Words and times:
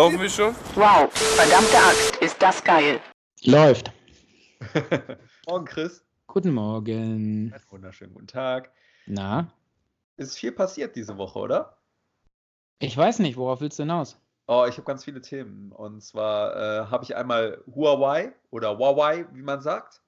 Laufen 0.00 0.18
wir 0.18 0.30
schon? 0.30 0.54
Wow, 0.76 1.12
verdammte 1.12 1.76
Axt, 1.76 2.16
ist 2.22 2.40
das 2.40 2.64
geil. 2.64 3.02
Läuft. 3.44 3.92
Morgen, 5.46 5.66
Chris. 5.66 6.02
Guten 6.26 6.54
Morgen. 6.54 7.52
Einen 7.52 7.62
wunderschönen 7.68 8.14
guten 8.14 8.26
Tag. 8.26 8.72
Na? 9.04 9.52
Ist 10.16 10.38
viel 10.38 10.52
passiert 10.52 10.96
diese 10.96 11.18
Woche, 11.18 11.38
oder? 11.38 11.76
Ich 12.78 12.96
weiß 12.96 13.18
nicht, 13.18 13.36
worauf 13.36 13.60
willst 13.60 13.78
du 13.78 13.82
hinaus? 13.82 14.18
Oh, 14.46 14.64
ich 14.66 14.78
habe 14.78 14.84
ganz 14.84 15.04
viele 15.04 15.20
Themen. 15.20 15.70
Und 15.70 16.02
zwar 16.02 16.56
äh, 16.56 16.86
habe 16.86 17.04
ich 17.04 17.14
einmal 17.14 17.62
Huawei 17.66 18.32
oder 18.48 18.78
Huawei, 18.78 19.26
wie 19.34 19.42
man 19.42 19.60
sagt. 19.60 20.00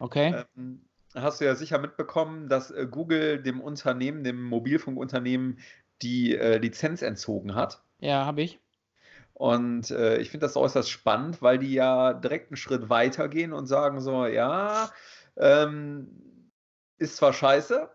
Okay. 0.00 0.44
Ähm, 0.56 0.84
hast 1.14 1.40
du 1.40 1.44
ja 1.44 1.54
sicher 1.54 1.78
mitbekommen, 1.78 2.48
dass 2.48 2.72
äh, 2.72 2.88
Google 2.90 3.40
dem 3.40 3.60
Unternehmen, 3.60 4.24
dem 4.24 4.42
Mobilfunkunternehmen, 4.42 5.60
die 6.02 6.36
äh, 6.36 6.58
Lizenz 6.58 7.02
entzogen 7.02 7.54
hat. 7.54 7.80
Ja, 8.00 8.26
habe 8.26 8.42
ich. 8.42 8.58
Und 9.38 9.92
äh, 9.92 10.18
ich 10.18 10.30
finde 10.30 10.46
das 10.46 10.56
äußerst 10.56 10.90
spannend, 10.90 11.40
weil 11.42 11.58
die 11.58 11.72
ja 11.72 12.12
direkt 12.12 12.50
einen 12.50 12.56
Schritt 12.56 12.90
weiter 12.90 13.28
gehen 13.28 13.52
und 13.52 13.66
sagen 13.66 14.00
so, 14.00 14.26
ja, 14.26 14.90
ähm, 15.36 16.08
ist 16.98 17.16
zwar 17.16 17.32
scheiße, 17.32 17.88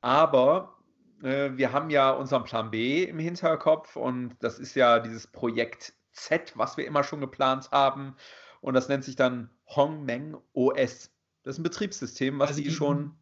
aber 0.00 0.76
äh, 1.22 1.50
wir 1.54 1.72
haben 1.72 1.90
ja 1.90 2.10
unseren 2.10 2.42
Plan 2.42 2.72
B 2.72 3.04
im 3.04 3.20
Hinterkopf 3.20 3.94
und 3.94 4.34
das 4.40 4.58
ist 4.58 4.74
ja 4.74 4.98
dieses 4.98 5.28
Projekt 5.28 5.92
Z, 6.12 6.52
was 6.56 6.76
wir 6.76 6.84
immer 6.84 7.04
schon 7.04 7.20
geplant 7.20 7.70
haben. 7.70 8.16
Und 8.60 8.74
das 8.74 8.88
nennt 8.88 9.04
sich 9.04 9.14
dann 9.14 9.50
Hongmeng 9.68 10.36
OS. 10.52 11.12
Das 11.44 11.54
ist 11.54 11.60
ein 11.60 11.62
Betriebssystem, 11.62 12.40
was 12.40 12.48
Also 12.48 12.60
die 12.62 12.68
die- 12.70 12.74
schon 12.74 13.14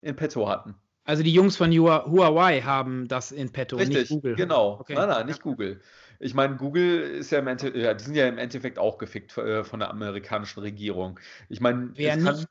in 0.00 0.16
petto 0.16 0.48
hatten. 0.48 0.74
Also 1.04 1.22
die 1.22 1.32
Jungs 1.32 1.56
von 1.56 1.70
Hua- 1.70 2.06
Huawei 2.06 2.60
haben 2.62 3.06
das 3.06 3.30
in 3.30 3.52
petto, 3.52 3.76
Richtig, 3.76 3.98
nicht 3.98 4.08
Google. 4.10 4.34
genau. 4.34 4.78
Okay. 4.80 4.94
Nein, 4.94 5.08
nein, 5.08 5.26
nicht 5.26 5.42
Google. 5.42 5.80
Ich 6.22 6.34
meine, 6.34 6.56
Google 6.56 7.00
ist 7.00 7.32
ja 7.32 7.40
im 7.40 7.48
Ende, 7.48 7.76
ja, 7.76 7.94
die 7.94 8.04
sind 8.04 8.14
ja 8.14 8.28
im 8.28 8.38
Endeffekt 8.38 8.78
auch 8.78 8.96
gefickt 8.98 9.36
äh, 9.38 9.64
von 9.64 9.80
der 9.80 9.90
amerikanischen 9.90 10.60
Regierung. 10.60 11.18
Ich 11.48 11.60
meine, 11.60 11.90
Wer 11.94 12.16
kann, 12.16 12.36
nicht? 12.36 12.48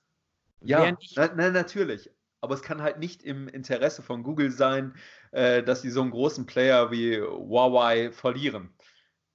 ja, 0.62 0.82
Wer 0.82 0.92
nicht? 0.92 1.14
na, 1.16 1.32
na, 1.36 1.50
natürlich. 1.52 2.12
Aber 2.42 2.56
es 2.56 2.62
kann 2.64 2.81
halt 2.81 3.00
nicht 3.00 3.23
im 3.23 3.48
Interesse 3.48 4.02
von 4.02 4.23
Google 4.23 4.52
sein, 4.52 4.94
äh, 5.31 5.64
dass 5.64 5.81
sie 5.81 5.90
so 5.90 6.02
einen 6.02 6.12
großen 6.12 6.46
Player 6.46 6.92
wie 6.92 7.22
Huawei 7.22 8.12
verlieren. 8.12 8.73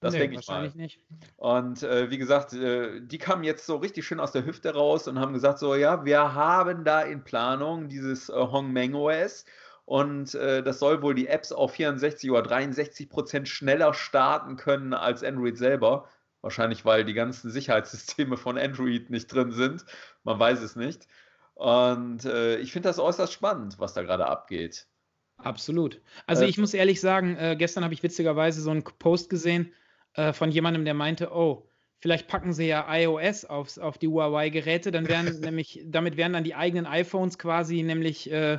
Das 0.01 0.13
Nee, 0.13 0.21
denke 0.21 0.39
ich 0.39 0.47
mal. 0.47 0.55
wahrscheinlich 0.55 0.75
nicht. 0.75 1.01
Und 1.37 1.83
äh, 1.83 2.11
wie 2.11 2.19
gesagt, 2.19 2.53
äh, 2.53 3.01
die 3.01 3.19
kamen 3.19 3.45
jetzt 3.45 3.65
so 3.65 3.77
richtig 3.77 4.07
schön 4.07 4.21
aus 4.21 4.33
der 4.33 4.45
Hüfte 4.45 4.75
raus 4.75 5.09
und 5.09 5.19
haben 5.19 5.33
gesagt, 5.33 5.59
so 5.59 5.75
ja, 5.75 6.05
wir 6.05 6.35
haben 6.35 6.85
da 6.85 7.01
in 7.01 7.25
Planung 7.25 7.89
dieses 7.89 8.29
äh, 8.29 8.35
Hongmeng 8.35 8.95
OS 8.95 9.47
und 9.87 10.35
äh, 10.35 10.65
das 10.65 10.81
soll 10.81 11.01
wohl 11.01 11.15
die 11.15 11.29
Apps 11.29 11.53
auf 11.53 11.73
64 11.73 12.31
oder 12.31 12.43
63 12.43 13.09
Prozent 13.09 13.49
schneller 13.49 13.95
starten 13.95 14.57
können 14.57 14.93
als 14.93 15.23
Android 15.23 15.57
selber. 15.57 16.09
Wahrscheinlich, 16.43 16.85
weil 16.85 17.05
die 17.05 17.15
ganzen 17.15 17.51
Sicherheitssysteme 17.51 18.37
von 18.37 18.59
Android 18.59 19.11
nicht 19.11 19.29
drin 19.29 19.53
sind. 19.53 19.85
Man 20.25 20.39
weiß 20.41 20.61
es 20.61 20.75
nicht. 20.75 21.07
Und 21.55 22.25
äh, 22.25 22.59
ich 22.59 22.73
finde 22.73 22.89
das 22.89 22.99
äußerst 22.99 23.33
spannend, 23.33 23.79
was 23.79 23.95
da 23.95 24.03
gerade 24.03 24.27
abgeht. 24.27 24.89
Absolut. 25.37 26.01
Also 26.27 26.45
Äh, 26.45 26.49
ich 26.49 26.59
muss 26.59 26.75
ehrlich 26.75 27.01
sagen, 27.01 27.37
äh, 27.37 27.55
gestern 27.57 27.85
habe 27.85 27.95
ich 27.95 28.03
witzigerweise 28.03 28.61
so 28.63 28.71
einen 28.71 28.83
Post 28.83 29.31
gesehen 29.31 29.73
äh, 30.15 30.33
von 30.33 30.51
jemandem, 30.51 30.85
der 30.85 30.95
meinte, 30.95 31.31
oh, 31.33 31.71
vielleicht 32.01 32.27
packen 32.27 32.53
sie 32.53 32.67
ja 32.67 32.87
iOS 32.93 33.45
aufs, 33.45 33.79
auf 33.79 33.99
die 33.99 34.09
Huawei-Geräte, 34.09 34.91
dann 34.91 35.07
wären 35.07 35.27
nämlich, 35.41 35.81
damit 35.87 36.17
wären 36.17 36.33
dann 36.33 36.45
die 36.45 36.57
eigenen 36.57 36.87
iPhones 36.87 37.39
quasi 37.39 37.85
nämlich 37.85 38.31
äh, 38.33 38.59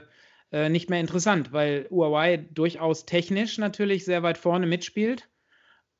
äh, 0.51 0.69
nicht 0.69 0.89
mehr 0.89 0.99
interessant, 0.99 1.51
weil 1.51 1.87
Huawei 1.89 2.37
durchaus 2.37 3.05
technisch 3.05 3.57
natürlich 3.57 4.05
sehr 4.05 4.23
weit 4.23 4.37
vorne 4.37 4.67
mitspielt, 4.67 5.29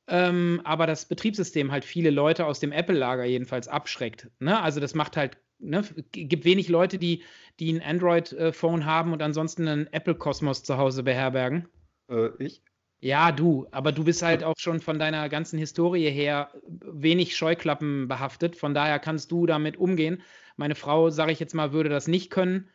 ähm, 0.08 0.60
aber 0.64 0.86
das 0.86 1.06
Betriebssystem 1.06 1.70
halt 1.70 1.84
viele 1.84 2.10
Leute 2.10 2.46
aus 2.46 2.60
dem 2.60 2.72
Apple-Lager 2.72 3.24
jedenfalls 3.24 3.68
abschreckt. 3.68 4.30
Ne? 4.40 4.60
Also 4.60 4.80
das 4.80 4.94
macht 4.94 5.16
halt, 5.16 5.36
ne, 5.58 5.84
gibt 6.12 6.44
wenig 6.44 6.68
Leute, 6.68 6.98
die, 6.98 7.22
die 7.60 7.72
ein 7.72 7.82
Android-Phone 7.82 8.86
haben 8.86 9.12
und 9.12 9.22
ansonsten 9.22 9.68
einen 9.68 9.92
Apple-Kosmos 9.92 10.62
zu 10.62 10.78
Hause 10.78 11.02
beherbergen. 11.02 11.68
Äh, 12.08 12.30
ich? 12.38 12.62
Ja, 13.00 13.30
du, 13.30 13.66
aber 13.70 13.92
du 13.92 14.02
bist 14.02 14.22
halt 14.22 14.42
auch 14.42 14.58
schon 14.58 14.80
von 14.80 14.98
deiner 14.98 15.28
ganzen 15.28 15.58
Historie 15.58 16.10
her 16.10 16.50
wenig 16.66 17.36
Scheuklappen 17.36 18.08
behaftet. 18.08 18.56
Von 18.56 18.74
daher 18.74 18.98
kannst 18.98 19.30
du 19.30 19.46
damit 19.46 19.76
umgehen. 19.76 20.22
Meine 20.56 20.74
Frau, 20.74 21.10
sage 21.10 21.30
ich 21.30 21.38
jetzt 21.38 21.54
mal, 21.54 21.72
würde 21.72 21.90
das 21.90 22.08
nicht 22.08 22.30
können. 22.30 22.68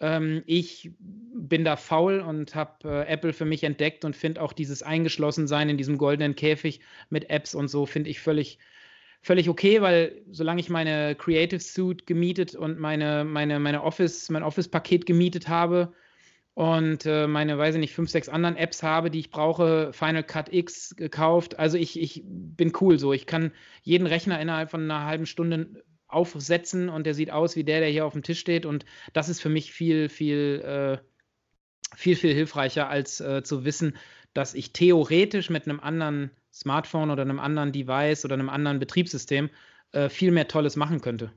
Ähm, 0.00 0.42
ich 0.46 0.92
bin 1.00 1.64
da 1.64 1.76
faul 1.76 2.20
und 2.20 2.54
habe 2.54 2.88
äh, 2.88 3.06
Apple 3.08 3.32
für 3.32 3.44
mich 3.44 3.64
entdeckt 3.64 4.04
und 4.04 4.16
finde 4.16 4.42
auch 4.42 4.52
dieses 4.52 4.82
Eingeschlossensein 4.82 5.68
in 5.68 5.76
diesem 5.76 5.98
goldenen 5.98 6.34
Käfig 6.34 6.80
mit 7.10 7.30
Apps 7.30 7.54
und 7.54 7.68
so, 7.68 7.86
finde 7.86 8.10
ich 8.10 8.20
völlig, 8.20 8.58
völlig 9.22 9.48
okay, 9.48 9.82
weil 9.82 10.22
solange 10.30 10.60
ich 10.60 10.70
meine 10.70 11.14
Creative 11.16 11.60
Suite 11.60 12.06
gemietet 12.06 12.54
und 12.54 12.78
meine, 12.78 13.24
meine, 13.24 13.58
meine 13.58 13.82
Office, 13.82 14.30
mein 14.30 14.42
Office-Paket 14.42 15.06
gemietet 15.06 15.48
habe, 15.48 15.92
und 16.58 17.06
äh, 17.06 17.28
meine, 17.28 17.56
weiß 17.56 17.76
ich 17.76 17.80
nicht, 17.80 17.94
fünf, 17.94 18.10
sechs 18.10 18.28
anderen 18.28 18.56
Apps 18.56 18.82
habe, 18.82 19.12
die 19.12 19.20
ich 19.20 19.30
brauche, 19.30 19.92
Final 19.92 20.24
Cut 20.24 20.52
X 20.52 20.96
gekauft. 20.96 21.56
Also 21.56 21.78
ich, 21.78 22.00
ich 22.00 22.24
bin 22.26 22.72
cool 22.80 22.98
so. 22.98 23.12
Ich 23.12 23.26
kann 23.26 23.52
jeden 23.84 24.08
Rechner 24.08 24.40
innerhalb 24.40 24.68
von 24.68 24.82
einer 24.82 25.04
halben 25.04 25.24
Stunde 25.24 25.84
aufsetzen 26.08 26.88
und 26.88 27.04
der 27.04 27.14
sieht 27.14 27.30
aus 27.30 27.54
wie 27.54 27.64
der, 27.64 27.80
der 27.80 27.90
hier 27.90 28.06
auf 28.06 28.14
dem 28.14 28.22
Tisch 28.22 28.40
steht. 28.40 28.66
Und 28.66 28.84
das 29.12 29.28
ist 29.28 29.40
für 29.40 29.48
mich 29.48 29.72
viel, 29.72 30.08
viel, 30.08 30.62
äh, 30.64 31.96
viel, 31.96 32.16
viel 32.16 32.34
hilfreicher, 32.34 32.88
als 32.88 33.20
äh, 33.20 33.42
zu 33.42 33.64
wissen, 33.64 33.96
dass 34.34 34.54
ich 34.54 34.72
theoretisch 34.72 35.50
mit 35.50 35.68
einem 35.68 35.80
anderen 35.80 36.30
Smartphone 36.52 37.10
oder 37.10 37.22
einem 37.22 37.40
anderen 37.40 37.72
Device 37.72 38.24
oder 38.24 38.34
einem 38.34 38.48
anderen 38.48 38.78
Betriebssystem 38.78 39.50
äh, 39.92 40.08
viel 40.08 40.32
mehr 40.32 40.48
Tolles 40.48 40.76
machen 40.76 41.00
könnte. 41.00 41.30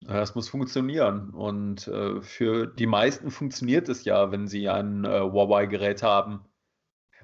Das 0.00 0.34
muss 0.34 0.48
funktionieren. 0.48 1.30
Und 1.30 1.88
äh, 1.88 2.20
für 2.22 2.66
die 2.66 2.86
meisten 2.86 3.30
funktioniert 3.30 3.88
es 3.88 4.04
ja, 4.04 4.30
wenn 4.30 4.46
sie 4.46 4.68
ein 4.68 5.04
äh, 5.04 5.20
Huawei-Gerät 5.20 6.02
haben. 6.02 6.44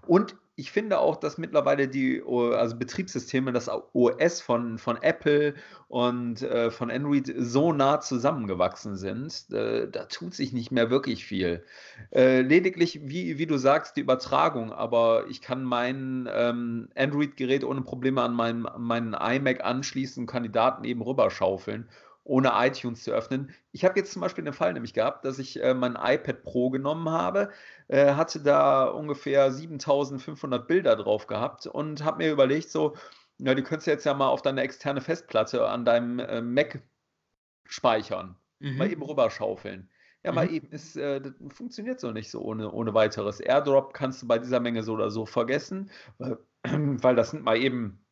Und 0.06 0.36
ich 0.54 0.70
finde 0.70 0.98
auch, 0.98 1.16
dass 1.16 1.38
mittlerweile 1.38 1.88
die 1.88 2.22
also 2.22 2.76
Betriebssysteme, 2.76 3.52
das 3.52 3.70
OS 3.94 4.40
von, 4.42 4.76
von 4.76 5.00
Apple 5.00 5.54
und 5.88 6.42
äh, 6.42 6.70
von 6.70 6.90
Android 6.90 7.32
so 7.38 7.72
nah 7.72 8.00
zusammengewachsen 8.00 8.96
sind, 8.96 9.46
äh, 9.50 9.88
da 9.90 10.04
tut 10.04 10.34
sich 10.34 10.52
nicht 10.52 10.70
mehr 10.70 10.90
wirklich 10.90 11.24
viel. 11.24 11.64
Äh, 12.10 12.42
lediglich, 12.42 13.00
wie, 13.02 13.38
wie 13.38 13.46
du 13.46 13.56
sagst, 13.56 13.96
die 13.96 14.02
Übertragung, 14.02 14.72
aber 14.72 15.24
ich 15.30 15.40
kann 15.40 15.64
mein 15.64 16.28
ähm, 16.30 16.88
Android-Gerät 16.96 17.64
ohne 17.64 17.80
Probleme 17.80 18.20
an 18.20 18.34
meinen, 18.34 18.66
meinen 18.76 19.14
iMac 19.14 19.64
anschließen 19.64 20.22
und 20.22 20.26
Daten 20.50 20.84
eben 20.84 21.00
rüberschaufeln 21.00 21.88
ohne 22.24 22.52
iTunes 22.54 23.02
zu 23.04 23.12
öffnen. 23.12 23.52
Ich 23.72 23.84
habe 23.84 23.98
jetzt 23.98 24.12
zum 24.12 24.22
Beispiel 24.22 24.44
den 24.44 24.52
Fall 24.54 24.72
nämlich 24.72 24.94
gehabt, 24.94 25.24
dass 25.24 25.38
ich 25.38 25.62
äh, 25.62 25.74
mein 25.74 25.96
iPad 26.00 26.42
Pro 26.42 26.70
genommen 26.70 27.08
habe, 27.10 27.50
äh, 27.88 28.14
hatte 28.14 28.40
da 28.40 28.84
ungefähr 28.84 29.50
7500 29.52 30.66
Bilder 30.68 30.96
drauf 30.96 31.26
gehabt 31.26 31.66
und 31.66 32.04
habe 32.04 32.18
mir 32.18 32.32
überlegt, 32.32 32.70
so, 32.70 32.96
ja, 33.38 33.54
die 33.54 33.62
könntest 33.62 33.86
du 33.88 33.90
jetzt 33.90 34.04
ja 34.06 34.14
mal 34.14 34.28
auf 34.28 34.42
deine 34.42 34.62
externe 34.62 35.00
Festplatte 35.00 35.68
an 35.68 35.84
deinem 35.84 36.18
äh, 36.20 36.40
Mac 36.42 36.82
speichern, 37.66 38.36
mal 38.74 38.88
eben 38.90 39.02
rüberschaufeln. 39.02 39.90
Ja, 40.24 40.32
mal 40.32 40.46
Mhm. 40.46 40.54
eben, 40.54 40.68
ist, 40.70 40.96
äh, 40.96 41.20
das 41.20 41.32
funktioniert 41.48 42.00
so 42.00 42.12
nicht 42.12 42.30
so 42.30 42.40
ohne, 42.42 42.70
ohne 42.70 42.94
weiteres. 42.94 43.40
AirDrop 43.40 43.92
kannst 43.94 44.22
du 44.22 44.28
bei 44.28 44.38
dieser 44.38 44.60
Menge 44.60 44.82
so 44.84 44.92
oder 44.94 45.10
so 45.10 45.26
vergessen, 45.26 45.90
weil, 46.18 46.38
weil 46.64 47.16
das 47.16 47.30
sind 47.32 47.42
mal 47.44 47.56
eben 47.58 48.04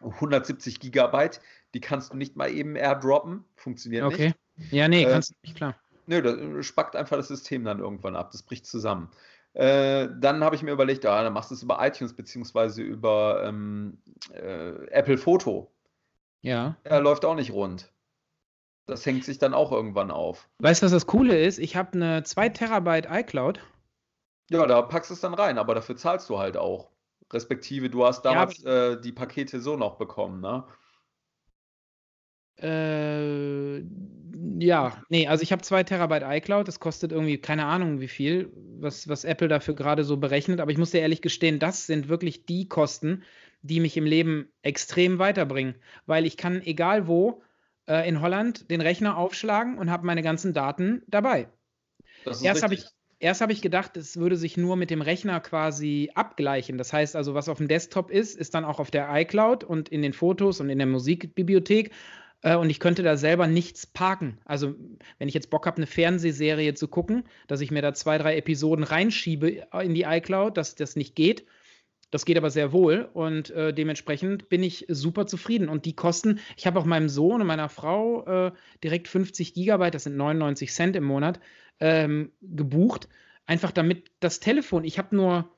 170 0.00 0.80
Gigabyte, 0.80 1.40
die 1.74 1.80
kannst 1.80 2.12
du 2.12 2.16
nicht 2.16 2.36
mal 2.36 2.50
eben 2.50 2.76
airdroppen, 2.76 3.44
funktioniert 3.56 4.04
Okay. 4.04 4.34
nicht. 4.56 4.72
Ja, 4.72 4.88
nee, 4.88 5.04
Äh, 5.04 5.10
kannst 5.10 5.30
du 5.30 5.34
nicht, 5.42 5.56
klar. 5.56 5.76
Nö, 6.06 6.22
das 6.22 6.66
spackt 6.66 6.96
einfach 6.96 7.16
das 7.16 7.28
System 7.28 7.64
dann 7.64 7.78
irgendwann 7.78 8.16
ab, 8.16 8.30
das 8.32 8.42
bricht 8.42 8.66
zusammen. 8.66 9.10
Äh, 9.52 10.08
dann 10.18 10.44
habe 10.44 10.54
ich 10.56 10.62
mir 10.62 10.72
überlegt, 10.72 11.04
ja, 11.04 11.22
dann 11.22 11.32
machst 11.32 11.50
du 11.50 11.54
es 11.54 11.62
über 11.62 11.84
iTunes 11.84 12.14
beziehungsweise 12.14 12.82
über 12.82 13.44
ähm, 13.44 13.98
äh, 14.32 14.86
Apple 14.90 15.18
Photo. 15.18 15.70
Ja. 16.42 16.76
Ja, 16.84 16.98
läuft 16.98 17.24
auch 17.24 17.34
nicht 17.34 17.52
rund. 17.52 17.92
Das 18.86 19.04
hängt 19.06 19.24
sich 19.24 19.38
dann 19.38 19.54
auch 19.54 19.72
irgendwann 19.72 20.10
auf. 20.10 20.48
Weißt 20.58 20.82
du, 20.82 20.86
was 20.86 20.92
das 20.92 21.06
Coole 21.06 21.38
ist? 21.40 21.58
Ich 21.58 21.76
habe 21.76 21.92
eine 21.92 22.22
2 22.24 22.48
Terabyte 22.48 23.06
iCloud. 23.10 23.60
Ja, 24.50 24.66
da 24.66 24.82
packst 24.82 25.10
du 25.10 25.14
es 25.14 25.20
dann 25.20 25.34
rein, 25.34 25.58
aber 25.58 25.74
dafür 25.74 25.96
zahlst 25.96 26.28
du 26.28 26.38
halt 26.38 26.56
auch. 26.56 26.90
Respektive, 27.32 27.90
du 27.90 28.04
hast 28.04 28.24
Ja, 28.24 28.46
damals 28.46 28.64
äh, 28.64 29.00
die 29.00 29.12
Pakete 29.12 29.60
so 29.60 29.76
noch 29.76 29.96
bekommen, 29.98 30.40
ne? 30.40 30.64
Äh, 32.62 33.78
ja, 34.58 35.02
nee, 35.08 35.26
also 35.26 35.42
ich 35.42 35.52
habe 35.52 35.62
2 35.62 35.82
Terabyte 35.82 36.24
iCloud. 36.24 36.68
Das 36.68 36.80
kostet 36.80 37.12
irgendwie 37.12 37.38
keine 37.38 37.64
Ahnung 37.66 38.00
wie 38.00 38.08
viel, 38.08 38.52
was, 38.78 39.08
was 39.08 39.24
Apple 39.24 39.48
dafür 39.48 39.74
gerade 39.74 40.04
so 40.04 40.16
berechnet. 40.18 40.60
Aber 40.60 40.70
ich 40.70 40.78
muss 40.78 40.90
dir 40.90 41.00
ehrlich 41.00 41.22
gestehen, 41.22 41.58
das 41.58 41.86
sind 41.86 42.08
wirklich 42.08 42.44
die 42.46 42.68
Kosten, 42.68 43.22
die 43.62 43.80
mich 43.80 43.96
im 43.96 44.04
Leben 44.04 44.52
extrem 44.62 45.18
weiterbringen. 45.18 45.76
Weil 46.06 46.26
ich 46.26 46.36
kann, 46.36 46.60
egal 46.62 47.06
wo, 47.06 47.42
äh, 47.86 48.06
in 48.08 48.20
Holland 48.20 48.70
den 48.70 48.80
Rechner 48.80 49.16
aufschlagen 49.16 49.78
und 49.78 49.90
habe 49.90 50.06
meine 50.06 50.22
ganzen 50.22 50.52
Daten 50.52 51.02
dabei. 51.06 51.48
Das 52.24 52.38
ist 52.38 52.44
Erst 52.44 52.62
habe 52.62 52.74
ich. 52.74 52.84
Erst 53.20 53.40
habe 53.40 53.52
ich 53.52 53.62
gedacht, 53.62 53.96
es 53.96 54.16
würde 54.16 54.36
sich 54.36 54.56
nur 54.56 54.76
mit 54.76 54.90
dem 54.90 55.02
Rechner 55.02 55.40
quasi 55.40 56.10
abgleichen. 56.14 56.78
Das 56.78 56.92
heißt 56.92 57.14
also, 57.14 57.34
was 57.34 57.48
auf 57.48 57.58
dem 57.58 57.68
Desktop 57.68 58.10
ist, 58.10 58.36
ist 58.36 58.54
dann 58.54 58.64
auch 58.64 58.80
auf 58.80 58.90
der 58.90 59.08
iCloud 59.12 59.62
und 59.62 59.88
in 59.88 60.02
den 60.02 60.12
Fotos 60.12 60.60
und 60.60 60.70
in 60.70 60.78
der 60.78 60.86
Musikbibliothek. 60.86 61.92
Äh, 62.42 62.56
und 62.56 62.70
ich 62.70 62.80
könnte 62.80 63.02
da 63.02 63.16
selber 63.16 63.46
nichts 63.46 63.86
parken. 63.86 64.38
Also, 64.44 64.74
wenn 65.18 65.28
ich 65.28 65.34
jetzt 65.34 65.50
Bock 65.50 65.66
habe, 65.66 65.76
eine 65.76 65.86
Fernsehserie 65.86 66.74
zu 66.74 66.88
gucken, 66.88 67.24
dass 67.46 67.60
ich 67.60 67.70
mir 67.70 67.82
da 67.82 67.94
zwei, 67.94 68.18
drei 68.18 68.36
Episoden 68.36 68.84
reinschiebe 68.84 69.66
in 69.82 69.94
die 69.94 70.02
iCloud, 70.02 70.56
dass 70.56 70.74
das 70.74 70.96
nicht 70.96 71.14
geht. 71.14 71.44
Das 72.10 72.24
geht 72.24 72.36
aber 72.36 72.50
sehr 72.50 72.72
wohl 72.72 73.08
und 73.12 73.50
äh, 73.50 73.72
dementsprechend 73.72 74.48
bin 74.48 74.62
ich 74.64 74.84
super 74.88 75.26
zufrieden. 75.26 75.68
Und 75.68 75.84
die 75.84 75.94
Kosten, 75.94 76.40
ich 76.56 76.66
habe 76.66 76.78
auch 76.80 76.84
meinem 76.84 77.08
Sohn 77.08 77.40
und 77.40 77.46
meiner 77.46 77.68
Frau 77.68 78.24
äh, 78.26 78.52
direkt 78.82 79.06
50 79.06 79.54
Gigabyte, 79.54 79.94
das 79.94 80.04
sind 80.04 80.16
99 80.16 80.72
Cent 80.72 80.96
im 80.96 81.04
Monat, 81.04 81.40
ähm, 81.78 82.32
gebucht. 82.42 83.08
Einfach 83.46 83.70
damit 83.70 84.10
das 84.20 84.40
Telefon, 84.40 84.84
ich 84.84 84.98
habe 84.98 85.14
nur, 85.14 85.50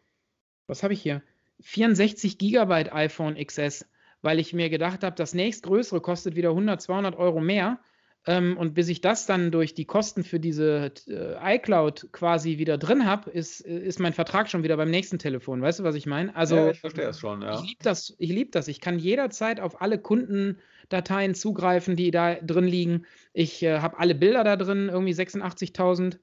was 0.67 0.83
habe 0.83 0.93
ich 0.93 1.03
hier? 1.03 1.23
64 1.61 2.39
Gigabyte 2.39 2.93
iPhone 2.93 3.37
XS, 3.37 3.87
weil 4.21 4.39
ich 4.39 4.53
mir 4.53 4.69
gedacht 4.69 5.05
habe, 5.05 5.17
das 5.17 5.33
nächstgrößere 5.33 6.01
kostet 6.01 6.37
wieder 6.37 6.51
100, 6.51 6.83
200 6.83 7.17
Euro 7.17 7.41
mehr. 7.41 7.81
Ähm, 8.25 8.57
und 8.57 8.75
bis 8.75 8.89
ich 8.89 9.01
das 9.01 9.27
dann 9.27 9.51
durch 9.51 9.75
die 9.75 9.85
Kosten 9.85 10.23
für 10.23 10.39
diese 10.39 10.93
äh, 11.09 11.57
iCloud 11.57 12.09
quasi 12.13 12.59
wieder 12.59 12.79
drin 12.79 13.05
habe, 13.05 13.31
ist, 13.31 13.61
ist 13.61 13.99
mein 13.99 14.13
Vertrag 14.13 14.49
schon 14.49 14.63
wieder 14.63 14.77
beim 14.77 14.91
nächsten 14.91 15.19
Telefon. 15.19 15.61
Weißt 15.61 15.81
du, 15.81 15.85
was 15.85 15.97
ich 15.97 16.07
meine? 16.07 16.35
Also, 16.37 16.55
ja, 16.55 16.71
ich 16.71 16.81
verstehe 16.81 17.09
es 17.09 17.19
schon, 17.19 17.43
ja. 17.43 17.55
Ich 17.55 17.63
liebe 17.63 17.83
das, 17.83 18.15
ich 18.19 18.31
liebe 18.31 18.51
das. 18.53 18.69
Ich 18.69 18.81
kann 18.81 19.01
jederzeit 19.01 19.59
auf 19.59 19.81
alle 19.81 19.99
Kundendateien 19.99 21.35
zugreifen, 21.35 21.97
die 21.97 22.13
da 22.13 22.37
drin 22.37 22.67
liegen. 22.67 23.07
Ich 23.33 23.61
äh, 23.65 23.81
habe 23.81 23.99
alle 23.99 24.15
Bilder 24.15 24.45
da 24.45 24.55
drin, 24.57 24.89
irgendwie 24.89 25.15
86.000. 25.15 26.19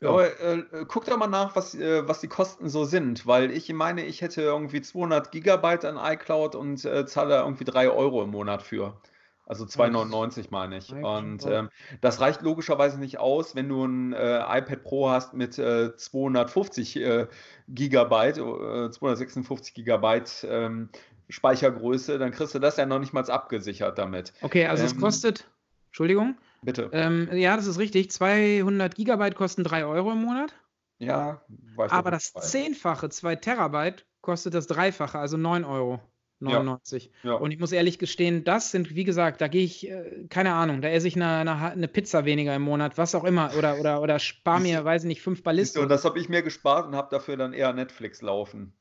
Ja. 0.00 0.10
Aber 0.10 0.40
äh, 0.40 0.62
guck 0.86 1.06
doch 1.06 1.16
mal 1.16 1.26
nach, 1.26 1.56
was, 1.56 1.74
äh, 1.74 2.06
was 2.06 2.20
die 2.20 2.28
Kosten 2.28 2.68
so 2.68 2.84
sind, 2.84 3.26
weil 3.26 3.50
ich 3.50 3.72
meine, 3.72 4.04
ich 4.04 4.22
hätte 4.22 4.42
irgendwie 4.42 4.80
200 4.80 5.32
Gigabyte 5.32 5.84
an 5.84 5.98
iCloud 6.00 6.54
und 6.54 6.84
äh, 6.84 7.06
zahle 7.06 7.38
irgendwie 7.38 7.64
3 7.64 7.90
Euro 7.90 8.22
im 8.22 8.30
Monat 8.30 8.62
für. 8.62 9.00
Also 9.48 9.64
2,99 9.64 10.48
meine 10.50 10.76
ich. 10.76 10.92
Und 10.92 11.46
ähm, 11.46 11.70
das 12.02 12.20
reicht 12.20 12.42
logischerweise 12.42 13.00
nicht 13.00 13.18
aus, 13.18 13.56
wenn 13.56 13.66
du 13.70 13.82
ein 13.82 14.12
äh, 14.12 14.40
iPad 14.40 14.82
Pro 14.82 15.08
hast 15.08 15.32
mit 15.32 15.58
äh, 15.58 15.96
250 15.96 16.96
äh, 16.96 17.26
Gigabyte, 17.68 18.36
256 18.36 19.72
äh, 19.72 19.74
Gigabyte 19.74 20.46
ähm, 20.46 20.90
Speichergröße, 21.30 22.18
dann 22.18 22.30
kriegst 22.30 22.54
du 22.54 22.58
das 22.58 22.76
ja 22.76 22.84
noch 22.84 22.98
nicht 22.98 23.14
mal 23.14 23.24
abgesichert 23.28 23.96
damit. 23.96 24.34
Okay, 24.42 24.66
also 24.66 24.82
ähm, 24.82 24.90
es 24.90 25.00
kostet, 25.00 25.48
Entschuldigung. 25.86 26.36
Bitte. 26.60 26.90
Ähm, 26.92 27.30
ja, 27.32 27.56
das 27.56 27.66
ist 27.66 27.78
richtig. 27.78 28.10
200 28.10 28.94
Gigabyte 28.96 29.34
kosten 29.34 29.64
3 29.64 29.86
Euro 29.86 30.12
im 30.12 30.22
Monat. 30.22 30.54
Ja, 30.98 31.40
weiß 31.76 31.90
Aber 31.90 32.10
das 32.10 32.34
Zehnfache, 32.34 33.08
2 33.08 33.36
Terabyte, 33.36 34.04
kostet 34.20 34.52
das 34.52 34.66
Dreifache, 34.66 35.18
also 35.18 35.38
9 35.38 35.64
Euro. 35.64 36.00
99. 36.40 37.10
Ja, 37.22 37.30
ja. 37.30 37.36
Und 37.36 37.50
ich 37.50 37.58
muss 37.58 37.72
ehrlich 37.72 37.98
gestehen, 37.98 38.44
das 38.44 38.70
sind, 38.70 38.94
wie 38.94 39.04
gesagt, 39.04 39.40
da 39.40 39.48
gehe 39.48 39.64
ich, 39.64 39.90
äh, 39.90 40.26
keine 40.28 40.54
Ahnung, 40.54 40.80
da 40.82 40.88
esse 40.88 41.08
ich 41.08 41.16
eine, 41.16 41.26
eine, 41.26 41.72
eine, 41.72 41.88
Pizza 41.88 42.24
weniger 42.24 42.54
im 42.54 42.62
Monat, 42.62 42.96
was 42.96 43.14
auch 43.14 43.24
immer, 43.24 43.50
oder, 43.56 43.78
oder, 43.80 44.00
oder 44.00 44.18
spare 44.18 44.60
mir, 44.60 44.84
weiß 44.84 45.02
ich 45.02 45.08
nicht, 45.08 45.22
fünf 45.22 45.42
Ballisten. 45.42 45.82
Und 45.82 45.88
das 45.88 46.04
habe 46.04 46.18
ich 46.18 46.28
mir 46.28 46.42
gespart 46.42 46.86
und 46.86 46.94
habe 46.94 47.08
dafür 47.10 47.36
dann 47.36 47.52
eher 47.52 47.72
Netflix 47.72 48.22
laufen. 48.22 48.72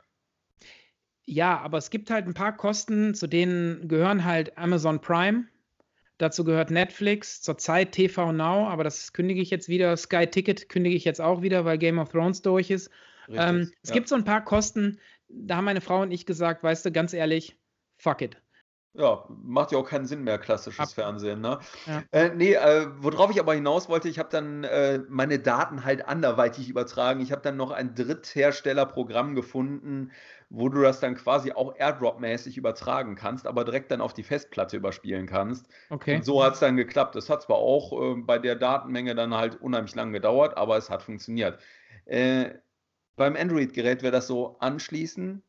Ja, 1.25 1.59
aber 1.59 1.77
es 1.77 1.89
gibt 1.89 2.09
halt 2.09 2.25
ein 2.25 2.33
paar 2.33 2.55
Kosten, 2.55 3.13
zu 3.13 3.27
denen 3.27 3.87
gehören 3.87 4.23
halt 4.23 4.57
Amazon 4.57 5.01
Prime. 5.01 5.45
Dazu 6.19 6.43
gehört 6.43 6.71
Netflix, 6.71 7.41
zurzeit 7.41 7.91
TV 7.91 8.31
Now, 8.31 8.67
aber 8.67 8.83
das 8.83 9.13
kündige 9.13 9.41
ich 9.41 9.49
jetzt 9.49 9.67
wieder. 9.67 9.95
Sky 9.97 10.25
Ticket 10.25 10.69
kündige 10.69 10.95
ich 10.95 11.05
jetzt 11.05 11.21
auch 11.21 11.41
wieder, 11.41 11.65
weil 11.65 11.77
Game 11.77 11.99
of 11.99 12.09
Thrones 12.09 12.41
durch 12.41 12.71
ist. 12.71 12.89
Ähm, 13.29 13.71
es 13.81 13.89
ja. 13.89 13.95
gibt 13.95 14.07
so 14.07 14.15
ein 14.15 14.23
paar 14.23 14.43
Kosten, 14.43 14.99
da 15.27 15.57
haben 15.57 15.65
meine 15.65 15.81
Frau 15.81 16.01
und 16.01 16.11
ich 16.11 16.25
gesagt, 16.25 16.63
weißt 16.63 16.85
du, 16.85 16.91
ganz 16.91 17.13
ehrlich, 17.13 17.59
fuck 17.97 18.21
it. 18.21 18.37
Ja, 18.93 19.25
macht 19.29 19.71
ja 19.71 19.77
auch 19.77 19.87
keinen 19.87 20.07
Sinn 20.07 20.23
mehr, 20.23 20.39
klassisches 20.39 20.79
Ab 20.79 20.89
Fernsehen, 20.89 21.39
ne? 21.39 21.59
Ja. 21.85 22.03
Äh, 22.11 22.29
nee, 22.33 22.53
äh, 22.53 22.87
worauf 22.97 23.29
ich 23.29 23.39
aber 23.39 23.53
hinaus 23.53 23.89
wollte, 23.89 24.09
ich 24.09 24.17
habe 24.17 24.29
dann 24.31 24.63
äh, 24.63 25.01
meine 25.07 25.37
Daten 25.37 25.85
halt 25.85 26.07
anderweitig 26.07 26.67
übertragen. 26.67 27.21
Ich 27.21 27.31
habe 27.31 27.43
dann 27.43 27.57
noch 27.57 27.69
ein 27.69 27.93
Drittherstellerprogramm 27.93 29.35
gefunden, 29.35 30.11
wo 30.49 30.67
du 30.69 30.81
das 30.81 30.99
dann 30.99 31.13
quasi 31.13 31.51
auch 31.51 31.75
Airdrop-mäßig 31.77 32.57
übertragen 32.57 33.15
kannst, 33.15 33.45
aber 33.45 33.65
direkt 33.65 33.91
dann 33.91 34.01
auf 34.01 34.13
die 34.15 34.23
Festplatte 34.23 34.77
überspielen 34.77 35.27
kannst. 35.27 35.67
Okay. 35.91 36.15
Und 36.15 36.25
so 36.25 36.43
hat 36.43 36.55
es 36.55 36.59
dann 36.59 36.75
geklappt. 36.75 37.15
Es 37.17 37.29
hat 37.29 37.43
zwar 37.43 37.57
auch 37.57 37.91
äh, 38.01 38.15
bei 38.15 38.39
der 38.39 38.55
Datenmenge 38.55 39.13
dann 39.13 39.35
halt 39.35 39.61
unheimlich 39.61 39.93
lang 39.93 40.11
gedauert, 40.11 40.57
aber 40.57 40.75
es 40.75 40.89
hat 40.89 41.03
funktioniert. 41.03 41.59
Äh, 42.05 42.49
beim 43.17 43.35
Android-Gerät 43.35 44.03
wäre 44.03 44.13
das 44.13 44.27
so 44.27 44.57
anschließen. 44.59 45.43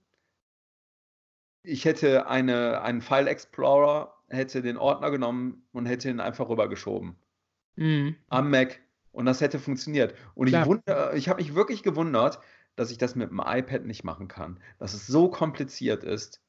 Ich 1.63 1.85
hätte 1.85 2.27
eine, 2.27 2.83
einen 2.83 3.03
File 3.03 3.29
Explorer, 3.29 4.17
hätte 4.29 4.63
den 4.63 4.77
Ordner 4.77 5.11
genommen 5.11 5.63
und 5.73 5.87
hätte 5.87 6.09
ihn 6.09 6.19
einfach 6.19 6.49
rübergeschoben. 6.49 7.15
Mhm. 7.77 8.17
Am 8.29 8.51
Mac. 8.51 8.81
Und 9.13 9.27
das 9.27 9.41
hätte 9.41 9.59
funktioniert. 9.59 10.15
Und 10.35 10.49
Klar. 10.49 11.13
ich, 11.13 11.19
ich 11.19 11.29
habe 11.29 11.41
mich 11.41 11.55
wirklich 11.55 11.83
gewundert, 11.83 12.41
dass 12.75 12.91
ich 12.91 12.99
das 12.99 13.15
mit 13.15 13.31
dem 13.31 13.43
iPad 13.45 13.85
nicht 13.85 14.03
machen 14.03 14.29
kann. 14.29 14.61
Dass 14.79 14.95
es 14.95 15.07
so 15.07 15.29
kompliziert 15.29 16.05
ist. 16.05 16.41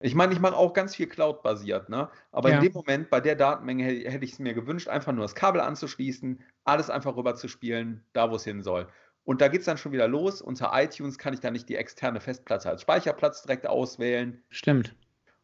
Ich 0.00 0.16
meine, 0.16 0.32
ich 0.32 0.40
mache 0.40 0.56
auch 0.56 0.72
ganz 0.72 0.96
viel 0.96 1.06
Cloud-basiert, 1.06 1.88
ne? 1.88 2.10
Aber 2.32 2.50
ja. 2.50 2.56
in 2.56 2.64
dem 2.64 2.72
Moment, 2.72 3.10
bei 3.10 3.20
der 3.20 3.36
Datenmenge, 3.36 3.84
hätte 3.84 4.24
ich 4.24 4.32
es 4.32 4.38
mir 4.40 4.52
gewünscht, 4.52 4.88
einfach 4.88 5.12
nur 5.12 5.22
das 5.22 5.36
Kabel 5.36 5.60
anzuschließen, 5.60 6.42
alles 6.64 6.90
einfach 6.90 7.14
rüber 7.16 7.36
zu 7.36 7.46
spielen, 7.46 8.04
da 8.12 8.28
wo 8.30 8.34
es 8.34 8.44
hin 8.44 8.62
soll. 8.62 8.88
Und 9.24 9.40
da 9.40 9.48
geht 9.48 9.60
es 9.60 9.66
dann 9.66 9.78
schon 9.78 9.92
wieder 9.92 10.08
los. 10.08 10.42
Unter 10.42 10.72
iTunes 10.74 11.18
kann 11.18 11.32
ich 11.32 11.40
dann 11.40 11.52
nicht 11.52 11.68
die 11.68 11.76
externe 11.76 12.20
Festplatte 12.20 12.68
als 12.68 12.82
Speicherplatz 12.82 13.42
direkt 13.42 13.66
auswählen. 13.66 14.42
Stimmt. 14.50 14.96